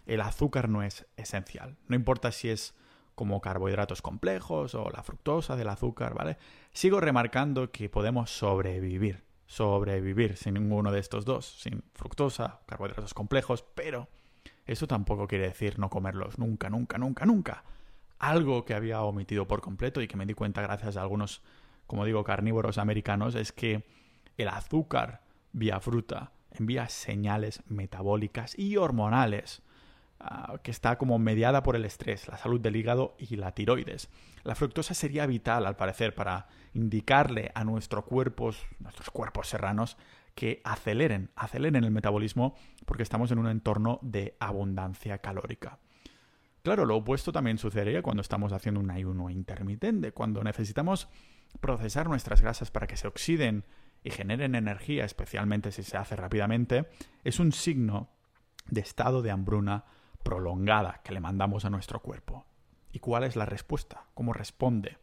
[0.07, 1.77] el azúcar no es esencial.
[1.87, 2.75] No importa si es
[3.15, 6.37] como carbohidratos complejos o la fructosa del azúcar, ¿vale?
[6.73, 13.65] Sigo remarcando que podemos sobrevivir, sobrevivir sin ninguno de estos dos, sin fructosa, carbohidratos complejos,
[13.75, 14.09] pero
[14.67, 17.65] eso tampoco quiere decir no comerlos nunca, nunca, nunca, nunca.
[18.25, 21.43] Algo que había omitido por completo y que me di cuenta gracias a algunos,
[21.87, 23.85] como digo, carnívoros americanos, es que
[24.37, 29.63] el azúcar vía fruta envía señales metabólicas y hormonales
[30.27, 34.09] Ah, que está como mediada por el estrés, la salud del hígado y la tiroides.
[34.43, 39.99] La fructosa sería vital, al parecer, para indicarle a nuestros cuerpos, nuestros cuerpos serranos,
[40.35, 42.57] que aceleren, aceleren el metabolismo
[42.87, 45.79] porque estamos en un entorno de abundancia calórica.
[46.65, 51.11] Claro, lo opuesto también sucedería cuando estamos haciendo un ayuno intermitente, cuando necesitamos
[51.61, 53.67] procesar nuestras grasas para que se oxiden
[54.03, 56.89] y generen energía, especialmente si se hace rápidamente,
[57.23, 58.09] es un signo
[58.65, 59.85] de estado de hambruna
[60.23, 62.47] prolongada que le mandamos a nuestro cuerpo.
[62.93, 64.07] ¿Y cuál es la respuesta?
[64.15, 64.97] ¿Cómo responde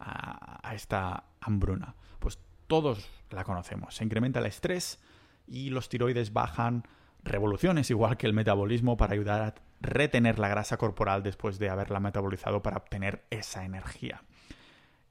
[0.00, 1.94] a, esta hambruna?
[2.18, 3.94] Pues todos la conocemos.
[3.94, 5.02] Se incrementa el estrés
[5.46, 6.86] y los tiroides bajan
[7.24, 12.00] revoluciones, igual que el metabolismo, para ayudar a retener la grasa corporal después de haberla
[12.00, 14.22] metabolizado para obtener esa energía.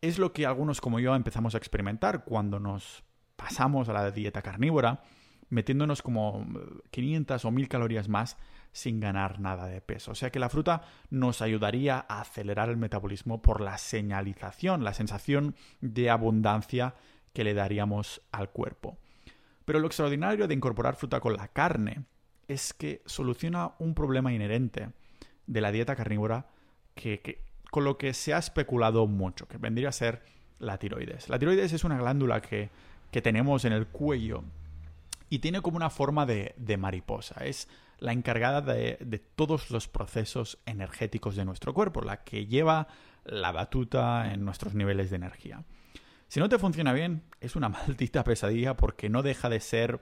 [0.01, 3.03] Es lo que algunos como yo empezamos a experimentar cuando nos
[3.35, 5.01] pasamos a la dieta carnívora
[5.49, 6.45] metiéndonos como
[6.91, 8.37] 500 o 1000 calorías más
[8.71, 10.11] sin ganar nada de peso.
[10.11, 14.93] O sea que la fruta nos ayudaría a acelerar el metabolismo por la señalización, la
[14.93, 16.95] sensación de abundancia
[17.33, 18.97] que le daríamos al cuerpo.
[19.65, 22.05] Pero lo extraordinario de incorporar fruta con la carne
[22.49, 24.89] es que soluciona un problema inherente
[25.47, 26.47] de la dieta carnívora
[26.95, 30.23] que, con lo que se ha especulado mucho, que vendría a ser
[30.57, 31.29] la tiroides.
[31.29, 32.69] La tiroides es una glándula que,
[33.23, 34.43] tenemos en el cuello
[35.29, 37.45] y tiene como una forma de, mariposa.
[37.45, 37.67] Es
[37.99, 42.87] la encargada de, de, todos los procesos energéticos de nuestro cuerpo, la que lleva
[43.25, 45.63] la batuta en nuestros niveles de energía.
[46.27, 50.01] Si no te funciona bien, es una maldita pesadilla porque no deja de ser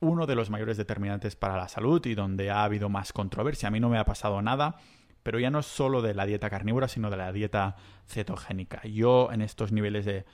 [0.00, 3.68] uno de los mayores determinantes para la salud y donde ha habido más controversia.
[3.68, 4.76] A mí no me ha pasado nada,
[5.22, 8.82] pero ya no solo de la dieta carnívora, sino de la dieta cetogénica.
[8.84, 10.24] Yo en estos niveles de...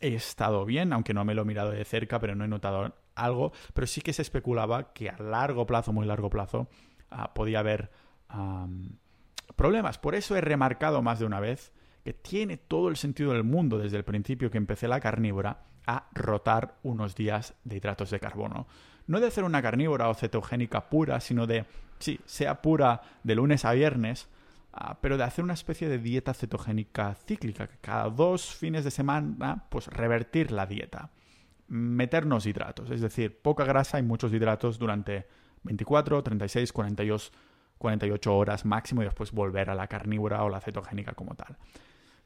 [0.00, 2.94] he estado bien, aunque no me lo he mirado de cerca, pero no he notado
[3.14, 6.68] algo, pero sí que se especulaba que a largo plazo, muy largo plazo,
[7.10, 7.90] ah, podía haber
[9.56, 9.98] problemas.
[9.98, 11.72] Por eso he remarcado más de una vez
[12.04, 16.06] que tiene todo el sentido del mundo desde el principio que empecé la carnívora a
[16.12, 18.66] rotar unos días de hidratos de carbono.
[19.06, 21.64] No de hacer una carnívora o cetogénica pura, sino de,
[21.98, 24.28] sí, sea pura de lunes a viernes,
[24.72, 28.90] ah, pero de hacer una especie de dieta cetogénica cíclica, que cada dos fines de
[28.90, 31.10] semana, pues revertir la dieta.
[31.68, 35.26] Meternos hidratos, es decir, poca grasa y muchos hidratos durante
[35.64, 37.32] 24, 36, 42,
[37.78, 41.56] 48 horas máximo y después volver a la carnívora o la cetogénica como tal.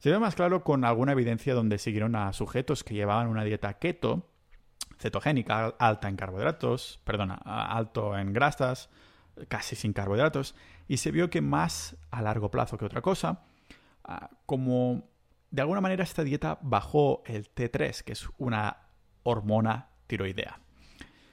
[0.00, 3.74] Se ve más claro con alguna evidencia donde siguieron a sujetos que llevaban una dieta
[3.74, 4.26] keto,
[4.98, 8.88] cetogénica, alta en carbohidratos, perdona, alto en grasas,
[9.48, 10.54] casi sin carbohidratos,
[10.88, 13.42] y se vio que más a largo plazo que otra cosa,
[14.04, 15.04] ah, como
[15.50, 18.78] de alguna manera esta dieta bajó el T3, que es una
[19.22, 20.60] hormona tiroidea.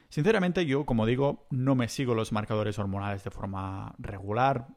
[0.09, 4.67] Sinceramente yo, como digo, no me sigo los marcadores hormonales de forma regular,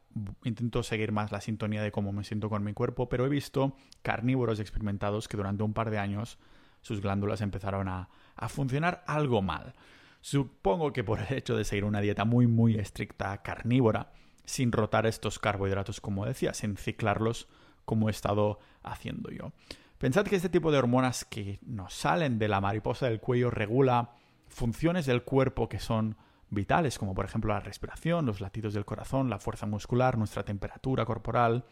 [0.44, 3.76] intento seguir más la sintonía de cómo me siento con mi cuerpo, pero he visto
[4.02, 6.38] carnívoros experimentados que durante un par de años
[6.80, 8.08] sus glándulas empezaron a,
[8.48, 9.74] funcionar algo mal.
[10.22, 14.12] Supongo que por el hecho de seguir una dieta muy muy estricta carnívora,
[14.44, 17.48] sin rotar estos carbohidratos como decía, sin ciclarlos
[17.84, 19.52] como he estado haciendo yo.
[19.98, 24.12] Pensad que este tipo de hormonas que nos salen de la mariposa del cuello regula
[24.50, 26.16] funciones del cuerpo que son
[26.50, 31.04] vitales, como por ejemplo la respiración, los latidos del corazón, la fuerza muscular, nuestra temperatura
[31.04, 31.64] corporal,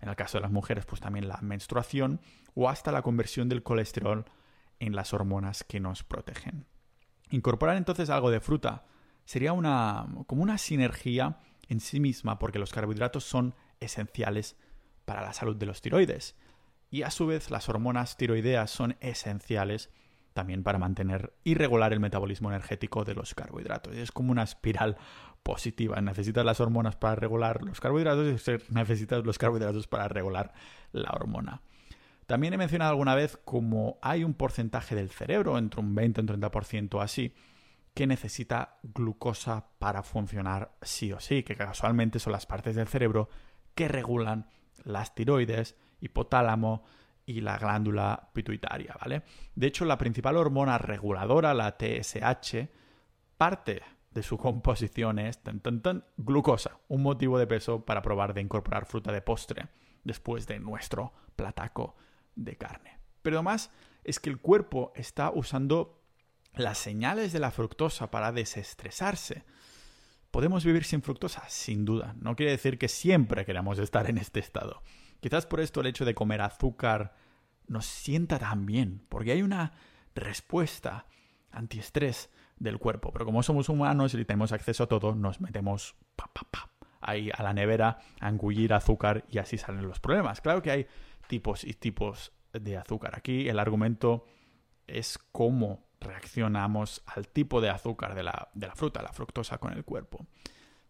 [0.00, 2.20] en el caso de las mujeres, pues también la menstruación,
[2.54, 4.24] o hasta la conversión del colesterol
[4.78, 6.66] en las hormonas que nos protegen.
[7.30, 8.84] Incorporar entonces algo de fruta
[9.24, 14.56] sería una, como una sinergia en sí misma, porque los carbohidratos son esenciales
[15.04, 16.36] para la salud de los tiroides.
[16.90, 19.90] Y a su vez las hormonas tiroideas son esenciales
[20.32, 23.94] también para mantener y regular el metabolismo energético de los carbohidratos.
[23.96, 24.96] Es como una espiral
[25.42, 26.00] positiva.
[26.00, 30.52] Necesitas las hormonas para regular los carbohidratos y necesitas los carbohidratos para regular
[30.92, 31.62] la hormona.
[32.26, 36.24] También he mencionado alguna vez como hay un porcentaje del cerebro, entre un 20 y
[36.24, 37.34] un 30% así,
[37.94, 43.28] que necesita glucosa para funcionar sí o sí, que casualmente son las partes del cerebro
[43.74, 44.46] que regulan
[44.84, 46.84] las tiroides, hipotálamo,
[47.32, 49.22] y la glándula pituitaria, ¿vale?
[49.54, 52.68] De hecho, la principal hormona reguladora, la TSH,
[53.36, 55.40] parte de su composición es
[56.16, 59.68] glucosa, un motivo de peso para probar de incorporar fruta de postre
[60.04, 61.96] después de nuestro plataco
[62.34, 62.98] de carne.
[63.22, 63.70] Pero además
[64.04, 66.02] es que el cuerpo está usando
[66.54, 69.44] las señales de la fructosa para desestresarse.
[70.30, 71.44] ¿Podemos vivir sin fructosa?
[71.48, 72.14] Sin duda.
[72.18, 74.82] No quiere decir que siempre queramos estar en este estado.
[75.20, 77.14] Quizás por esto el hecho de comer azúcar
[77.72, 79.72] nos sienta tan bien, porque hay una
[80.14, 81.06] respuesta
[81.50, 83.12] antiestrés del cuerpo.
[83.12, 85.96] Pero como somos humanos y tenemos acceso a todo, nos metemos
[87.00, 90.40] ahí a la nevera a engullir azúcar y así salen los problemas.
[90.40, 90.86] Claro que hay
[91.26, 93.14] tipos y tipos de azúcar.
[93.16, 94.26] Aquí el argumento
[94.86, 99.72] es cómo reaccionamos al tipo de azúcar de la, de la fruta, la fructosa, con
[99.72, 100.26] el cuerpo.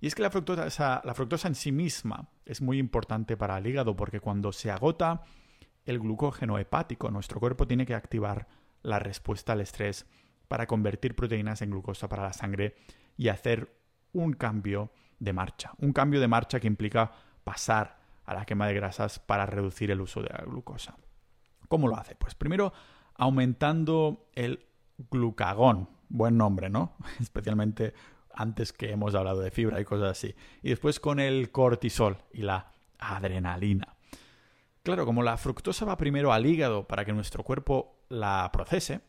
[0.01, 3.67] Y es que la fructosa, la fructosa en sí misma es muy importante para el
[3.67, 5.23] hígado porque cuando se agota
[5.85, 8.47] el glucógeno hepático, nuestro cuerpo tiene que activar
[8.83, 10.07] la respuesta al estrés
[10.49, 12.77] para convertir proteínas en glucosa para la sangre
[13.17, 13.75] y hacer
[14.13, 15.73] un cambio de marcha.
[15.79, 17.13] Un cambio de marcha que implica
[17.45, 20.97] pasar a la quema de grasas para reducir el uso de la glucosa.
[21.69, 22.15] ¿Cómo lo hace?
[22.17, 22.73] Pues primero
[23.15, 24.67] aumentando el
[25.11, 25.89] glucagón.
[26.09, 26.97] Buen nombre, ¿no?
[27.21, 27.95] Especialmente
[28.35, 30.35] antes que hemos hablado de fibra y cosas así.
[30.63, 33.97] Y después con el cortisol y la adrenalina.
[34.83, 39.01] Claro, como la fructosa va primero al hígado para que nuestro cuerpo la procese,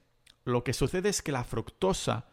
[0.46, 2.28] lo que sucede es que la fructosa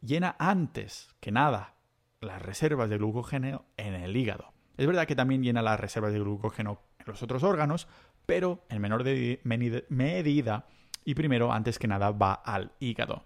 [0.00, 1.74] llena antes que nada
[2.20, 4.52] las reservas de glucógeno en el hígado.
[4.76, 7.88] Es verdad que también llena las reservas de glucógeno en los otros órganos,
[8.26, 10.66] pero en menor medida
[11.04, 13.24] y primero, antes que nada, va al hígado.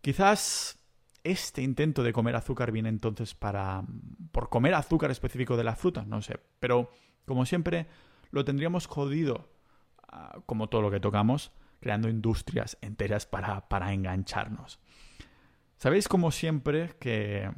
[0.00, 0.78] Quizás
[1.24, 3.84] este intento de comer azúcar viene entonces para
[4.32, 6.90] por comer azúcar específico de la fruta, no sé, pero
[7.26, 7.86] como siempre
[8.32, 9.48] lo tendríamos jodido
[10.08, 14.80] ah, como todo lo que tocamos, creando industrias enteras para, para engancharnos.
[15.76, 17.48] Sabéis como siempre que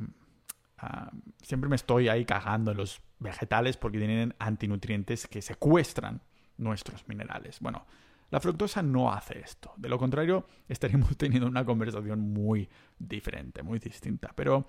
[0.79, 1.11] ah,
[1.43, 6.23] siempre me estoy ahí cagando en los vegetales porque tienen antinutrientes que secuestran
[6.57, 7.61] nuestros minerales.
[7.61, 7.87] Bueno,
[8.31, 9.73] la fructosa no hace esto.
[9.77, 14.33] De lo contrario, estaríamos teniendo una conversación muy diferente, muy distinta.
[14.35, 14.67] Pero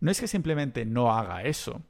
[0.00, 1.82] no es que simplemente no haga eso,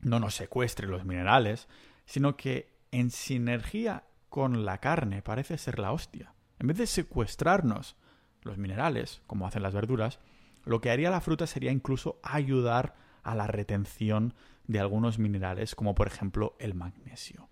[0.00, 1.68] no nos secuestre los minerales,
[2.04, 6.32] sino que en sinergia con la carne parece ser la hostia.
[6.58, 7.94] En vez de secuestrarnos
[8.40, 10.18] los minerales, como hacen las verduras,
[10.64, 14.32] lo que haría la fruta sería incluso ayudar a la retención
[14.66, 17.50] de algunos minerales, como por ejemplo el magnesio.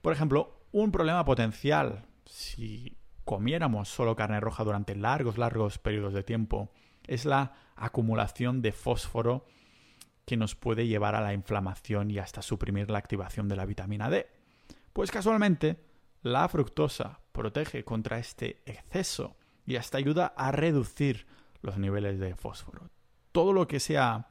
[0.00, 6.22] Por ejemplo, un problema potencial si comiéramos solo carne roja durante largos, largos periodos de
[6.22, 6.70] tiempo
[7.06, 9.44] es la acumulación de fósforo
[10.24, 14.08] que nos puede llevar a la inflamación y hasta suprimir la activación de la vitamina
[14.08, 14.35] D.
[14.96, 15.76] Pues casualmente,
[16.22, 21.26] la fructosa protege contra este exceso y hasta ayuda a reducir
[21.60, 22.88] los niveles de fósforo.
[23.30, 24.28] Todo lo que sea,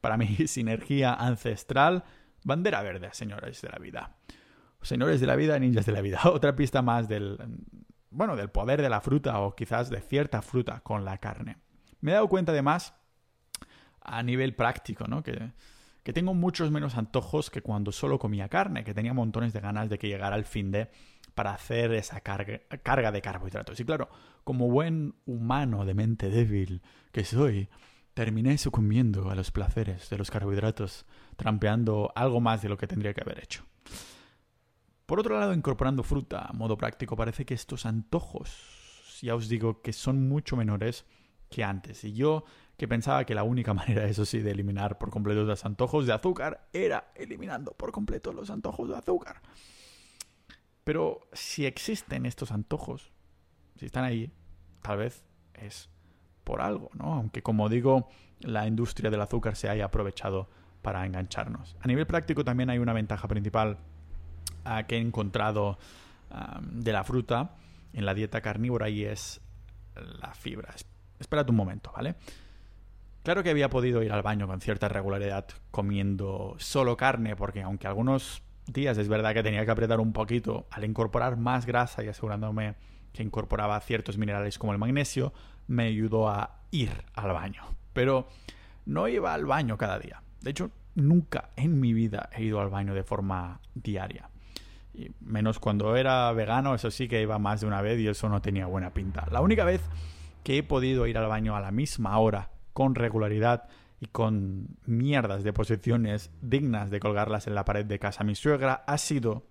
[0.00, 2.02] para mí, sinergia ancestral,
[2.42, 4.16] bandera verde, señores de la vida.
[4.82, 6.18] Señores de la vida, ninjas de la vida.
[6.24, 7.38] Otra pista más del,
[8.10, 11.58] bueno, del poder de la fruta o quizás de cierta fruta con la carne.
[12.00, 12.94] Me he dado cuenta además
[14.00, 15.22] a nivel práctico, ¿no?
[15.22, 15.52] Que,
[16.02, 19.88] que tengo muchos menos antojos que cuando solo comía carne, que tenía montones de ganas
[19.90, 20.90] de que llegara el fin de
[21.34, 23.78] para hacer esa carga, carga de carbohidratos.
[23.80, 24.08] Y claro,
[24.44, 26.82] como buen humano de mente débil
[27.12, 27.68] que soy,
[28.14, 33.14] terminé sucumbiendo a los placeres de los carbohidratos, trampeando algo más de lo que tendría
[33.14, 33.64] que haber hecho.
[35.06, 39.82] Por otro lado, incorporando fruta a modo práctico, parece que estos antojos, ya os digo,
[39.82, 41.04] que son mucho menores
[41.48, 42.04] que antes.
[42.04, 42.44] Y yo
[42.80, 46.14] que pensaba que la única manera, eso sí, de eliminar por completo los antojos de
[46.14, 49.42] azúcar era eliminando por completo los antojos de azúcar.
[50.82, 53.12] Pero si existen estos antojos,
[53.76, 54.32] si están ahí,
[54.80, 55.90] tal vez es
[56.42, 57.12] por algo, ¿no?
[57.12, 58.08] Aunque como digo,
[58.40, 60.48] la industria del azúcar se haya aprovechado
[60.80, 61.76] para engancharnos.
[61.80, 63.76] A nivel práctico también hay una ventaja principal
[64.64, 65.78] ah, que he encontrado
[66.62, 67.56] de la fruta
[67.92, 69.42] en la dieta carnívora y es
[69.94, 70.74] la fibra.
[71.18, 72.16] Espérate un momento, ¿vale?
[73.22, 77.86] Claro que había podido ir al baño con cierta regularidad comiendo solo carne, porque aunque
[77.86, 82.08] algunos días es verdad que tenía que apretar un poquito al incorporar más grasa y
[82.08, 82.76] asegurándome
[83.12, 85.34] que incorporaba ciertos minerales como el magnesio,
[85.66, 87.64] me ayudó a ir al baño.
[87.92, 88.28] Pero
[88.86, 90.22] no iba al baño cada día.
[90.40, 94.30] De hecho, nunca en mi vida he ido al baño de forma diaria.
[95.20, 98.40] Menos cuando era vegano, eso sí que iba más de una vez y eso no
[98.40, 99.26] tenía buena pinta.
[99.30, 99.82] La única vez
[100.42, 103.68] que he podido ir al baño a la misma hora con regularidad
[104.00, 108.82] y con mierdas de posiciones dignas de colgarlas en la pared de casa mi suegra
[108.86, 109.44] ha sido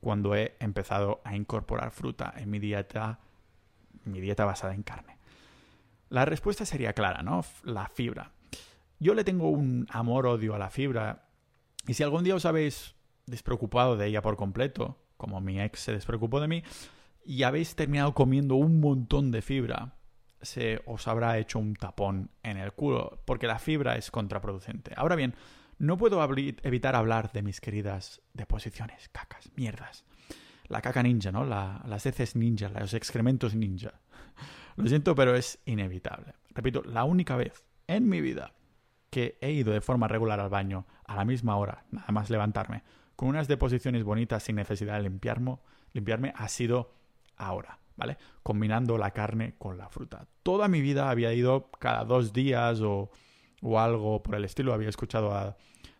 [0.00, 3.18] cuando he empezado a incorporar fruta en mi dieta,
[4.04, 5.18] mi dieta basada en carne.
[6.08, 7.44] La respuesta sería clara, ¿no?
[7.64, 8.30] La fibra.
[8.98, 11.26] Yo le tengo un amor-odio a la fibra
[11.86, 12.94] y si algún día os habéis
[13.26, 16.62] despreocupado de ella por completo, como mi ex se despreocupó de mí,
[17.24, 19.96] y habéis terminado comiendo un montón de fibra,
[20.42, 24.92] se os habrá hecho un tapón en el culo, porque la fibra es contraproducente.
[24.96, 25.34] Ahora bien,
[25.78, 26.22] no puedo
[26.62, 30.04] evitar hablar de mis queridas deposiciones, cacas, mierdas.
[30.68, 31.44] La caca ninja, ¿no?
[31.44, 34.00] las heces ninja, los excrementos ninja.
[34.76, 36.34] Lo siento, pero es inevitable.
[36.50, 38.52] Repito, la única vez en mi vida
[39.10, 42.82] que he ido de forma regular al baño a la misma hora, nada más levantarme,
[43.14, 45.58] con unas deposiciones bonitas sin necesidad de limpiarme,
[45.92, 46.92] limpiarme ha sido
[47.36, 47.78] ahora.
[47.96, 48.16] ¿Vale?
[48.42, 50.26] Combinando la carne con la fruta.
[50.42, 53.10] Toda mi vida había ido cada dos días o,
[53.62, 54.74] o algo por el estilo.
[54.74, 55.56] Había escuchado a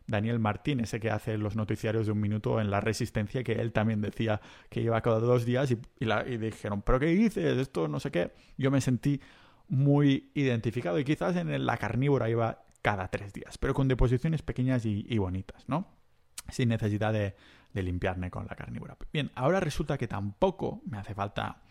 [0.06, 3.72] Daniel Martín, ese que hace los noticiarios de un minuto en La Resistencia, que él
[3.72, 7.58] también decía que iba cada dos días y, dijeron, ¿pero qué dices?
[7.58, 8.32] Esto no sé qué.
[8.56, 9.20] Yo me sentí
[9.68, 14.86] muy identificado y quizás en la carnívora iba cada tres días, pero con deposiciones pequeñas
[14.86, 15.88] y, bonitas, ¿no?
[16.50, 17.34] Sin necesidad de
[17.82, 18.96] limpiarme con la carnívora.
[19.12, 21.62] Bien, ahora resulta que tampoco me hace falta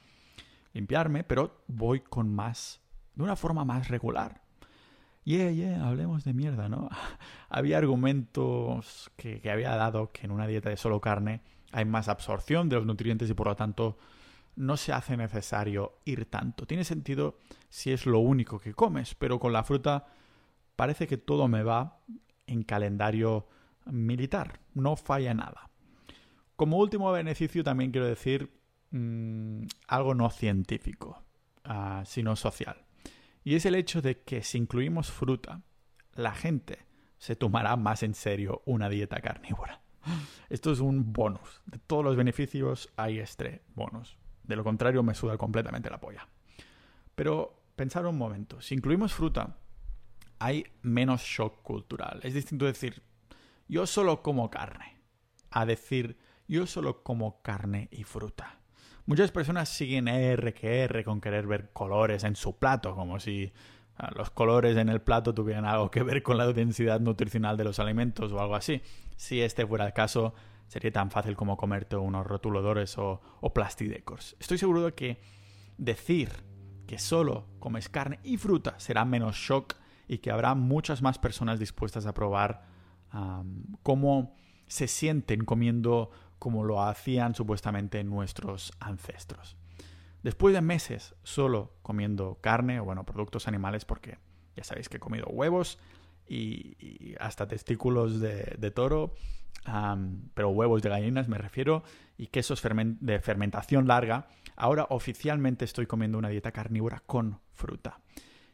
[0.76, 2.82] limpiarme, pero voy con más,
[3.16, 4.42] de una forma más regular.
[5.24, 6.90] Yeah, yeah, hablemos de mierda, ¿no?
[7.50, 12.70] había argumentos que, había dado que en una dieta de solo carne hay más absorción
[12.70, 13.98] de los nutrientes y por lo tanto
[14.58, 16.68] no se hace necesario ir tanto.
[16.68, 20.08] Tiene sentido si es lo único que comes, pero con la fruta
[20.76, 22.00] parece que todo me va
[22.48, 23.48] en calendario
[23.86, 25.70] militar, no falla nada.
[26.58, 28.52] Como último beneficio también quiero decir
[28.96, 31.22] mm, algo no científico,
[31.64, 32.86] ah, sino social.
[33.44, 35.62] Y es el hecho de que si incluimos fruta,
[36.14, 36.80] la gente
[37.18, 39.82] se tomará más en serio una dieta carnívora.
[40.50, 41.62] Esto es un bonus.
[41.66, 44.18] De todos los beneficios hay este bonus.
[44.44, 46.28] De lo contrario, me suda completamente la polla.
[47.16, 48.62] Pero pensar un momento.
[48.62, 49.58] Si incluimos fruta,
[50.40, 52.20] hay menos shock cultural.
[52.24, 53.02] Es distinto decir,
[53.68, 55.00] yo solo como carne,
[55.50, 56.18] a decir,
[56.48, 58.60] yo solo como carne y fruta.
[59.06, 63.54] Muchas personas siguen R que R con querer ver colores en su plato, como si
[63.98, 67.66] ah, los colores en el plato tuvieran algo que ver con la densidad nutricional de
[67.66, 68.82] los alimentos o algo así.
[69.16, 70.34] Si este fuera el caso,
[70.68, 74.36] sería tan fácil como comerte unos rotuladores o, o plastidecors.
[74.40, 75.22] Estoy seguro de que
[75.78, 76.30] decir
[76.88, 79.76] que solo comes carne y fruta será menos shock
[80.08, 82.64] y que habrá muchas más personas dispuestas a probar
[83.82, 84.36] cómo
[84.68, 86.10] se sienten comiendo
[86.46, 89.58] como lo hacían supuestamente nuestros ancestros.
[90.22, 94.20] Después de meses solo comiendo carne o bueno, productos animales, porque
[94.56, 95.80] ya sabéis que he comido huevos
[96.30, 99.16] y, hasta testículos de, toro,
[100.36, 101.82] pero huevos de gallinas me refiero,
[102.16, 108.02] y quesos de fermentación larga, ahora oficialmente estoy comiendo una dieta carnívora con fruta.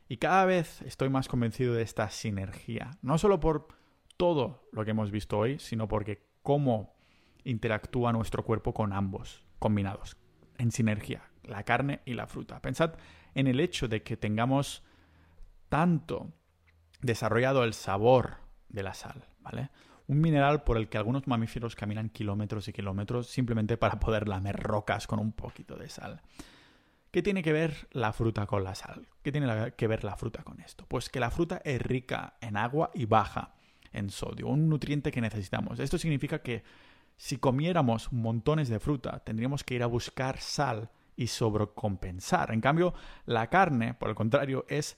[0.08, 3.68] Y cada vez estoy más convencido de esta sinergia, no solo por
[4.16, 7.01] todo lo que hemos visto hoy, sino porque cómo
[7.44, 10.18] interactúa nuestro cuerpo con ambos, combinados,
[10.58, 12.62] en sinergia, la carne y la fruta.
[12.62, 12.94] Pensad
[13.36, 14.84] en el hecho de que tengamos
[15.70, 16.32] tanto
[17.02, 18.38] desarrollado el sabor
[18.70, 19.70] de la sal, ¿vale?
[20.08, 24.58] Un mineral por el que algunos mamíferos caminan kilómetros y kilómetros simplemente para poder lamer
[24.58, 26.22] rocas con un poquito de sal.
[27.12, 29.08] ¿Qué tiene que ver la fruta con la sal?
[29.22, 30.86] ¿Qué tiene que ver la fruta con esto?
[30.88, 33.54] Pues que la fruta es rica en agua y baja
[33.92, 35.80] en sodio, un nutriente que necesitamos.
[35.80, 36.64] Esto significa que
[37.18, 42.52] si comiéramos montones de fruta, tendríamos que ir a buscar sal y sobrecompensar.
[42.52, 42.94] En cambio,
[43.26, 44.98] la carne, por el contrario, es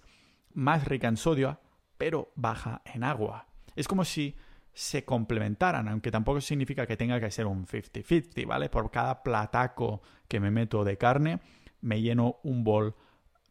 [0.53, 1.59] más rica en sodio,
[1.97, 3.47] pero baja en agua.
[3.75, 4.35] Es como si
[4.73, 8.69] se complementaran, aunque tampoco significa que tenga que ser un 50-50, ¿vale?
[8.69, 11.39] Por cada plataco que me meto de carne,
[11.81, 12.95] me lleno un bol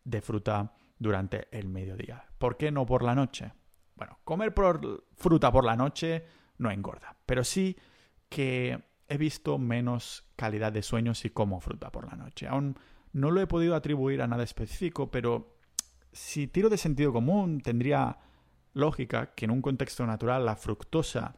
[0.05, 2.25] de fruta durante el mediodía.
[2.39, 3.53] ¿Por qué no por la noche?
[3.95, 4.53] Bueno, comer
[5.17, 6.25] fruta por la noche
[6.59, 7.77] no engorda, pero sí
[8.33, 12.49] que he visto menos calidad de sueño si como fruta por la noche.
[12.49, 12.79] Aún
[13.13, 15.59] no lo he podido atribuir a nada específico, pero
[16.13, 18.19] si tiro de sentido común, tendría
[18.73, 21.37] lógica que en un contexto natural la fructosa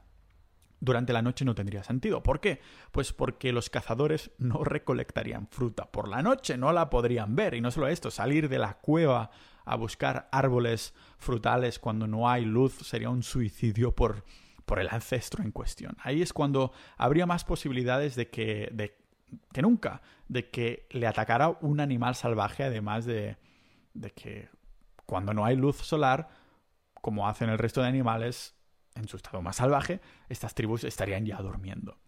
[0.78, 2.22] durante la noche no tendría sentido.
[2.22, 2.60] ¿Por qué?
[2.92, 7.54] Pues porque los cazadores no recolectarían fruta por la noche, no la podrían ver.
[7.54, 9.30] Y no solo esto, salir de la cueva
[9.64, 14.24] a buscar árboles frutales cuando no hay luz sería un suicidio por,
[14.64, 15.96] por el ancestro en cuestión.
[16.02, 18.96] Ahí es cuando habría más posibilidades de que, de,
[19.52, 23.36] que nunca, de que le atacara un animal salvaje, además de,
[23.92, 24.48] de que
[25.06, 26.28] cuando no hay luz solar,
[26.94, 28.54] como hacen el resto de animales,
[28.94, 31.98] en su estado más salvaje, estas tribus estarían ya durmiendo.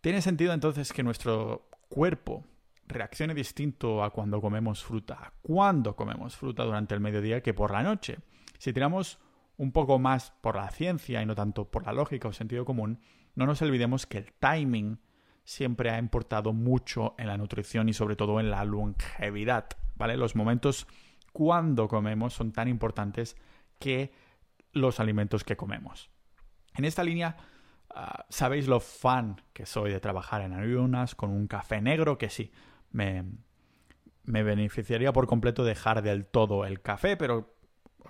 [0.00, 2.44] Tiene sentido entonces que nuestro cuerpo
[2.86, 7.70] reaccione distinto a cuando comemos fruta, a cuando comemos fruta durante el mediodía que por
[7.70, 8.18] la noche.
[8.58, 9.18] Si tiramos
[9.60, 12.98] un poco más por la ciencia y no tanto por la lógica o sentido común,
[13.34, 14.98] no nos olvidemos que el timing
[15.44, 20.16] siempre ha importado mucho en la nutrición y sobre todo en la longevidad, ¿vale?
[20.16, 20.86] Los momentos
[21.34, 23.36] cuando comemos son tan importantes
[23.78, 24.14] que
[24.72, 26.08] los alimentos que comemos.
[26.74, 27.36] En esta línea,
[27.90, 32.30] ah, sabéis lo fan que soy de trabajar en ayunas con un café negro, que
[32.30, 32.50] sí,
[32.92, 33.26] me,
[34.24, 37.59] me beneficiaría por completo dejar del todo el café, pero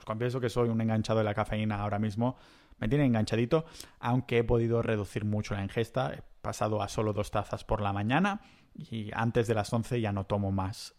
[0.00, 2.36] os confieso que soy un enganchado de la cafeína ahora mismo.
[2.78, 3.66] Me tiene enganchadito,
[3.98, 6.14] aunque he podido reducir mucho la ingesta.
[6.14, 8.40] He pasado a solo dos tazas por la mañana
[8.74, 10.94] y antes de las 11 ya no tomo más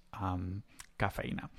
[0.97, 1.49] cafeína.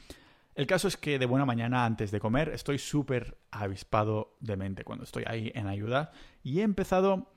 [0.54, 4.84] El caso es que de buena mañana antes de comer estoy súper avispado de mente
[4.84, 6.12] cuando estoy ahí en ayuda
[6.44, 7.32] y he empezado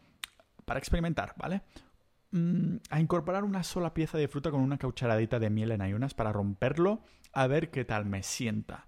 [0.66, 1.64] para experimentar, ¿vale?
[2.32, 6.14] Mm, a incorporar una sola pieza de fruta con una cucharadita de miel en ayunas
[6.14, 7.02] para romperlo
[7.34, 8.86] a ver qué tal me sienta.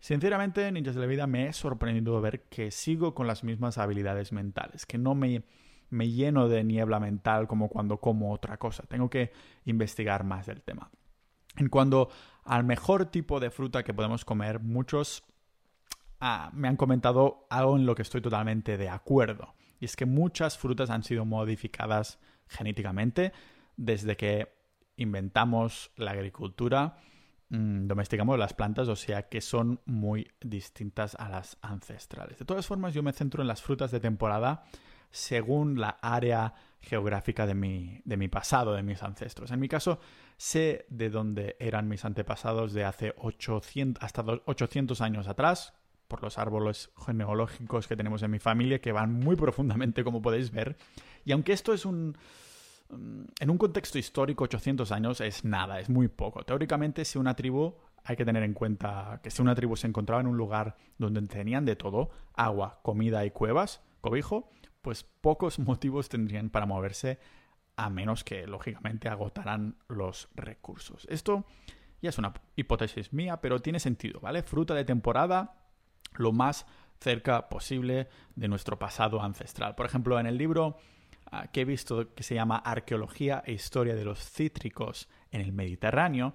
[0.00, 4.32] Sinceramente, ninjas de la vida, me he sorprendido ver que sigo con las mismas habilidades
[4.32, 5.42] mentales, que no me,
[5.90, 8.84] me lleno de niebla mental como cuando como otra cosa.
[8.84, 9.32] Tengo que
[9.64, 10.90] investigar más del tema.
[11.56, 12.08] En cuanto
[12.44, 15.24] al mejor tipo de fruta que podemos comer, muchos
[16.20, 19.54] ah, me han comentado algo en lo que estoy totalmente de acuerdo.
[19.80, 23.32] Y es que muchas frutas han sido modificadas genéticamente
[23.76, 24.52] desde que
[24.96, 26.98] inventamos la agricultura,
[27.50, 32.38] domesticamos las plantas, o sea que son muy distintas a las ancestrales.
[32.38, 34.64] De todas formas, yo me centro en las frutas de temporada
[35.10, 39.50] según la área geográfica de mi, de mi pasado, de mis ancestros.
[39.50, 39.98] En mi caso,
[40.36, 45.74] sé de dónde eran mis antepasados de hace 800, hasta 800 años atrás,
[46.08, 50.50] por los árboles genealógicos que tenemos en mi familia, que van muy profundamente, como podéis
[50.50, 50.76] ver.
[51.24, 52.16] Y aunque esto es un...
[52.90, 56.42] Mm, en un contexto histórico, 800 años es nada, es muy poco.
[56.44, 57.74] Teóricamente, si una tribu,
[58.04, 61.20] hay que tener en cuenta que si una tribu se encontraba en un lugar donde
[61.22, 64.50] tenían de todo, agua, comida y cuevas, cobijo,
[64.82, 67.18] pues pocos motivos tendrían para moverse
[67.76, 71.06] a menos que, lógicamente, agotaran los recursos.
[71.08, 71.44] Esto
[72.00, 74.42] ya es una hipótesis mía, pero tiene sentido, ¿vale?
[74.42, 75.54] Fruta de temporada,
[76.16, 76.66] lo más
[77.00, 79.76] cerca posible de nuestro pasado ancestral.
[79.76, 80.78] Por ejemplo, en el libro
[81.52, 86.34] que he visto que se llama Arqueología e Historia de los Cítricos en el Mediterráneo,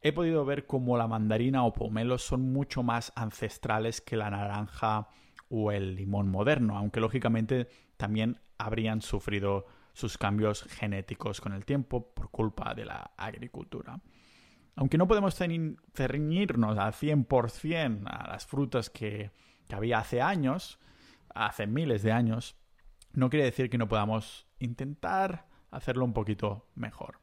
[0.00, 5.08] he podido ver cómo la mandarina o pomelo son mucho más ancestrales que la naranja
[5.48, 12.12] o el limón moderno, aunque lógicamente también habrían sufrido sus cambios genéticos con el tiempo
[12.12, 14.00] por culpa de la agricultura.
[14.74, 19.30] Aunque no podemos ceñirnos al 100% a las frutas que,
[19.66, 20.78] que había hace años,
[21.34, 22.56] hace miles de años,
[23.16, 27.18] no quiere decir que no podamos intentar hacerlo un poquito mejor.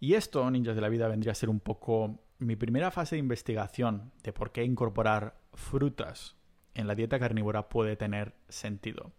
[0.00, 3.20] Y esto, ninjas de la vida, vendría a ser un poco mi primera fase de
[3.20, 6.36] investigación de por qué incorporar frutas
[6.74, 9.12] en la dieta carnívora puede tener sentido.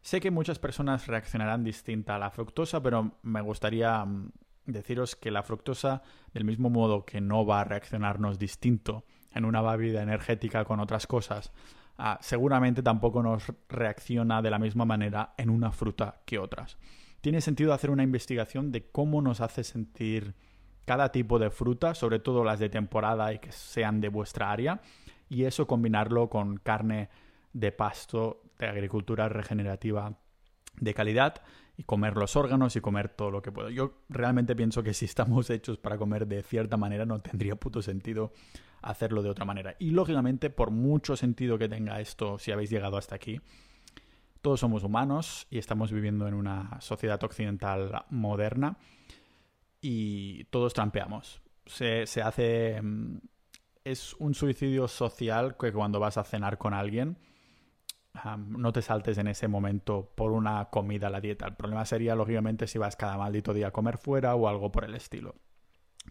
[0.00, 4.32] Sé que muchas personas reaccionarán distinta a la fructosa, pero me gustaría mm,
[4.64, 6.02] deciros que la fructosa,
[6.32, 11.06] del mismo modo que no va a reaccionarnos distinto en una bebida energética con otras
[11.06, 11.52] cosas,
[12.00, 16.78] ah, seguramente tampoco nos reacciona de la misma manera en una fruta que otras.
[17.20, 20.34] Tiene sentido hacer una investigación de cómo nos hace sentir
[20.86, 24.80] cada tipo de fruta, sobre todo las de temporada y que sean de vuestra área,
[25.28, 27.10] y eso combinarlo con carne
[27.52, 30.18] de pasto de agricultura regenerativa
[30.80, 31.42] de calidad
[31.76, 33.70] y comer los órganos y comer todo lo que puedo.
[33.70, 37.82] Yo realmente pienso que si estamos hechos para comer de cierta manera no tendría puto
[37.82, 38.32] sentido
[38.82, 39.76] hacerlo de otra manera.
[39.78, 43.40] Y lógicamente, por mucho sentido que tenga esto, si habéis llegado hasta aquí,
[44.40, 48.78] todos somos humanos y estamos viviendo en una sociedad occidental moderna
[49.80, 51.42] y todos trampeamos.
[51.66, 53.18] Se, se hace mm,
[53.84, 57.18] es un suicidio social que cuando vas a cenar con alguien
[58.36, 61.46] no te saltes en ese momento por una comida a la dieta.
[61.46, 64.84] El problema sería, lógicamente, si vas cada maldito día a comer fuera o algo por
[64.84, 65.36] el estilo.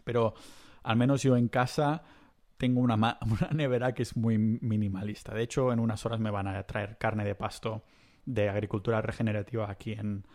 [0.04, 0.34] Pero
[0.82, 2.02] al menos yo en casa
[2.60, 2.94] tengo una,
[3.26, 5.34] una nevera que es muy minimalista.
[5.34, 7.82] De hecho, en unas horas me van a traer carne de pasto
[8.26, 10.26] de agricultura regenerativa aquí en,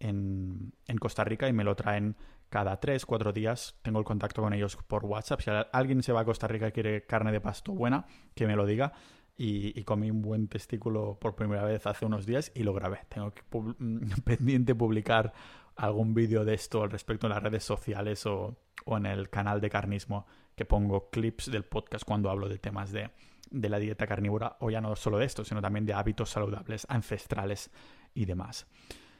[0.00, 2.16] en, en Costa Rica y me lo traen
[2.48, 5.40] cada tres, cuatro días tengo el contacto con ellos por WhatsApp.
[5.40, 8.56] Si alguien se va a Costa Rica y quiere carne de pasto buena, que me
[8.56, 8.92] lo diga.
[9.36, 13.00] Y, comí un buen testículo por primera vez hace unos días y lo grabé.
[13.08, 13.42] Tengo que
[14.24, 15.32] pendiente publicar
[15.74, 18.56] algún vídeo de esto al respecto en las redes sociales o,
[18.86, 20.24] en el canal de carnismo
[20.54, 23.10] que pongo clips del podcast cuando hablo de temas de,
[23.50, 26.86] de la dieta carnívora o ya no solo de esto, sino también de hábitos saludables,
[26.88, 27.70] ancestrales
[28.14, 28.66] y demás.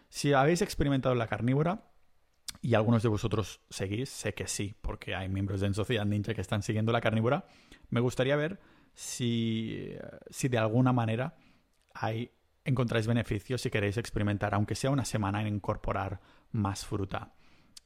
[0.09, 1.83] Si habéis experimentado la carnívora,
[2.63, 6.41] y algunos de vosotros seguís, sé que sí, porque hay miembros de Sociedad Ninja que
[6.41, 7.47] están siguiendo la carnívora,
[7.91, 8.59] me gustaría ver
[8.95, 9.91] si,
[10.31, 11.37] si de alguna manera
[11.93, 12.31] hay,
[12.65, 16.21] encontráis beneficios si queréis experimentar, aunque sea una semana, en incorporar
[16.53, 17.35] más fruta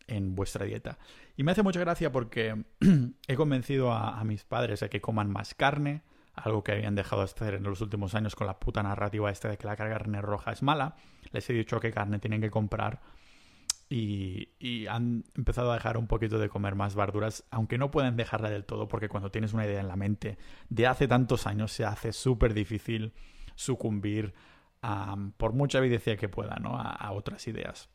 [0.09, 0.99] en vuestra dieta.
[1.37, 2.65] Y me hace mucha gracia porque
[3.29, 6.03] he convencido a, a, mis padres de que coman más carne,
[6.35, 9.49] algo que habían dejado de hacer en los últimos años con la puta narrativa esta
[9.49, 10.97] de que la carne roja es mala.
[11.31, 13.01] Les he dicho qué carne tienen que comprar
[13.91, 18.51] y, han empezado a dejar un poquito de comer más verduras, aunque no pueden dejarla
[18.51, 20.39] del todo porque cuando tienes una idea en la mente
[20.69, 23.13] de hace tantos años se hace súper difícil
[23.55, 24.35] sucumbir
[25.37, 26.77] por mucha evidencia que pueda ¿no?
[26.77, 27.89] a, otras ideas.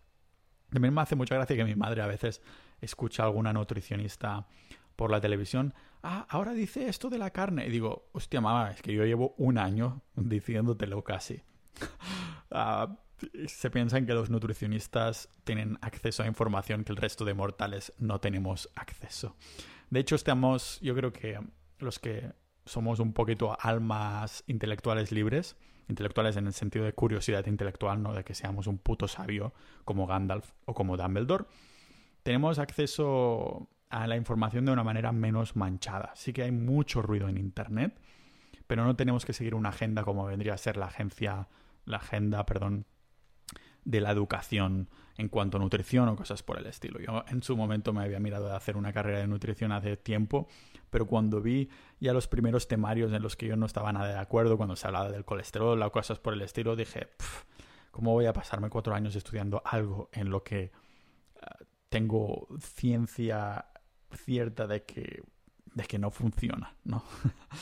[0.74, 2.41] También me hace mucha gracia que mi madre a veces
[2.82, 4.47] escucha a alguna nutricionista
[4.95, 7.67] por la televisión, ah, ahora dice esto de la carne.
[7.67, 11.41] Y digo, hostia, mamá, es que yo llevo un año diciéndotelo casi.
[12.55, 12.99] Ah,
[13.47, 18.19] se piensan que los nutricionistas tienen acceso a información que el resto de mortales no
[18.19, 19.36] tenemos acceso.
[19.89, 21.39] De hecho, estamos, yo creo que
[21.80, 22.32] los que
[22.65, 25.55] somos un poquito almas intelectuales libres,
[25.88, 29.53] intelectuales en el sentido de curiosidad intelectual, no de que seamos un puto sabio
[29.86, 31.45] como Gandalf o como Dumbledore,
[32.23, 36.11] tenemos acceso a la información de una manera menos manchada.
[36.15, 37.99] Sí que hay mucho ruido en Internet,
[38.65, 41.47] pero no tenemos que seguir una agenda como vendría a ser la agencia,
[41.86, 42.86] la agenda, perdón,
[43.86, 46.99] de la educación en cuanto a nutrición o cosas por el estilo.
[46.99, 50.47] Yo en su momento me había mirado de hacer una carrera de nutrición hace tiempo,
[50.89, 51.69] pero cuando vi
[51.99, 54.88] ya los primeros temarios en los que yo no estaba nada de acuerdo, cuando se
[54.88, 57.09] hablaba del colesterol o cosas por el estilo, dije,
[57.91, 60.71] ¿cómo voy a pasarme cuatro años estudiando algo en lo que eh,
[61.89, 63.65] tengo ciencia
[64.11, 65.23] cierta de que,
[65.73, 67.03] de que no funciona, ¿no?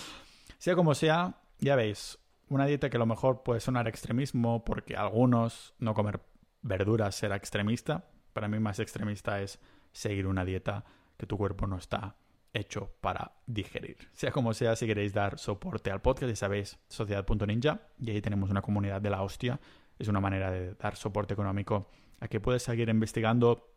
[0.58, 2.18] sea como sea, ya veis,
[2.52, 6.20] una dieta que a lo mejor puede sonar extremismo porque algunos no comer
[6.62, 8.10] verduras será extremista.
[8.34, 9.58] Para mí más extremista es
[9.94, 10.84] seguir una dieta
[11.16, 12.18] que tu cuerpo no está
[12.54, 14.10] hecho para digerir.
[14.12, 18.50] Sea como sea, si queréis dar soporte al podcast, ya sabéis, sociedad.ninja, y ahí tenemos
[18.50, 19.62] una comunidad de la hostia.
[19.98, 21.90] Es una manera de dar soporte económico
[22.20, 23.74] a que puedes seguir investigando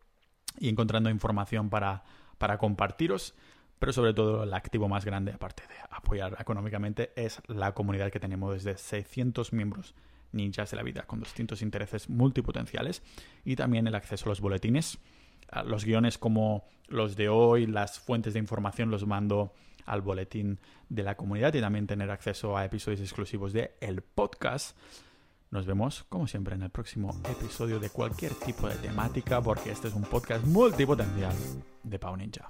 [0.59, 2.03] y encontrando información para,
[2.37, 3.35] para compartiros.
[3.79, 8.19] Pero sobre todo el activo más grande, aparte de apoyar económicamente, es la comunidad que
[8.19, 9.95] tenemos desde 600 miembros
[10.31, 13.01] ninjas de la vida con distintos intereses multipotenciales
[13.43, 14.97] y también el acceso a los boletines.
[15.65, 19.53] Los guiones como los de hoy, las fuentes de información los mando
[19.85, 20.59] al boletín
[20.89, 24.77] de la comunidad y también tener acceso a episodios exclusivos de el podcast.
[25.51, 29.87] Nos vemos, como siempre, en el próximo episodio de cualquier tipo de temática, porque este
[29.87, 31.35] es un podcast multipotencial
[31.83, 32.49] de Pau Ninja.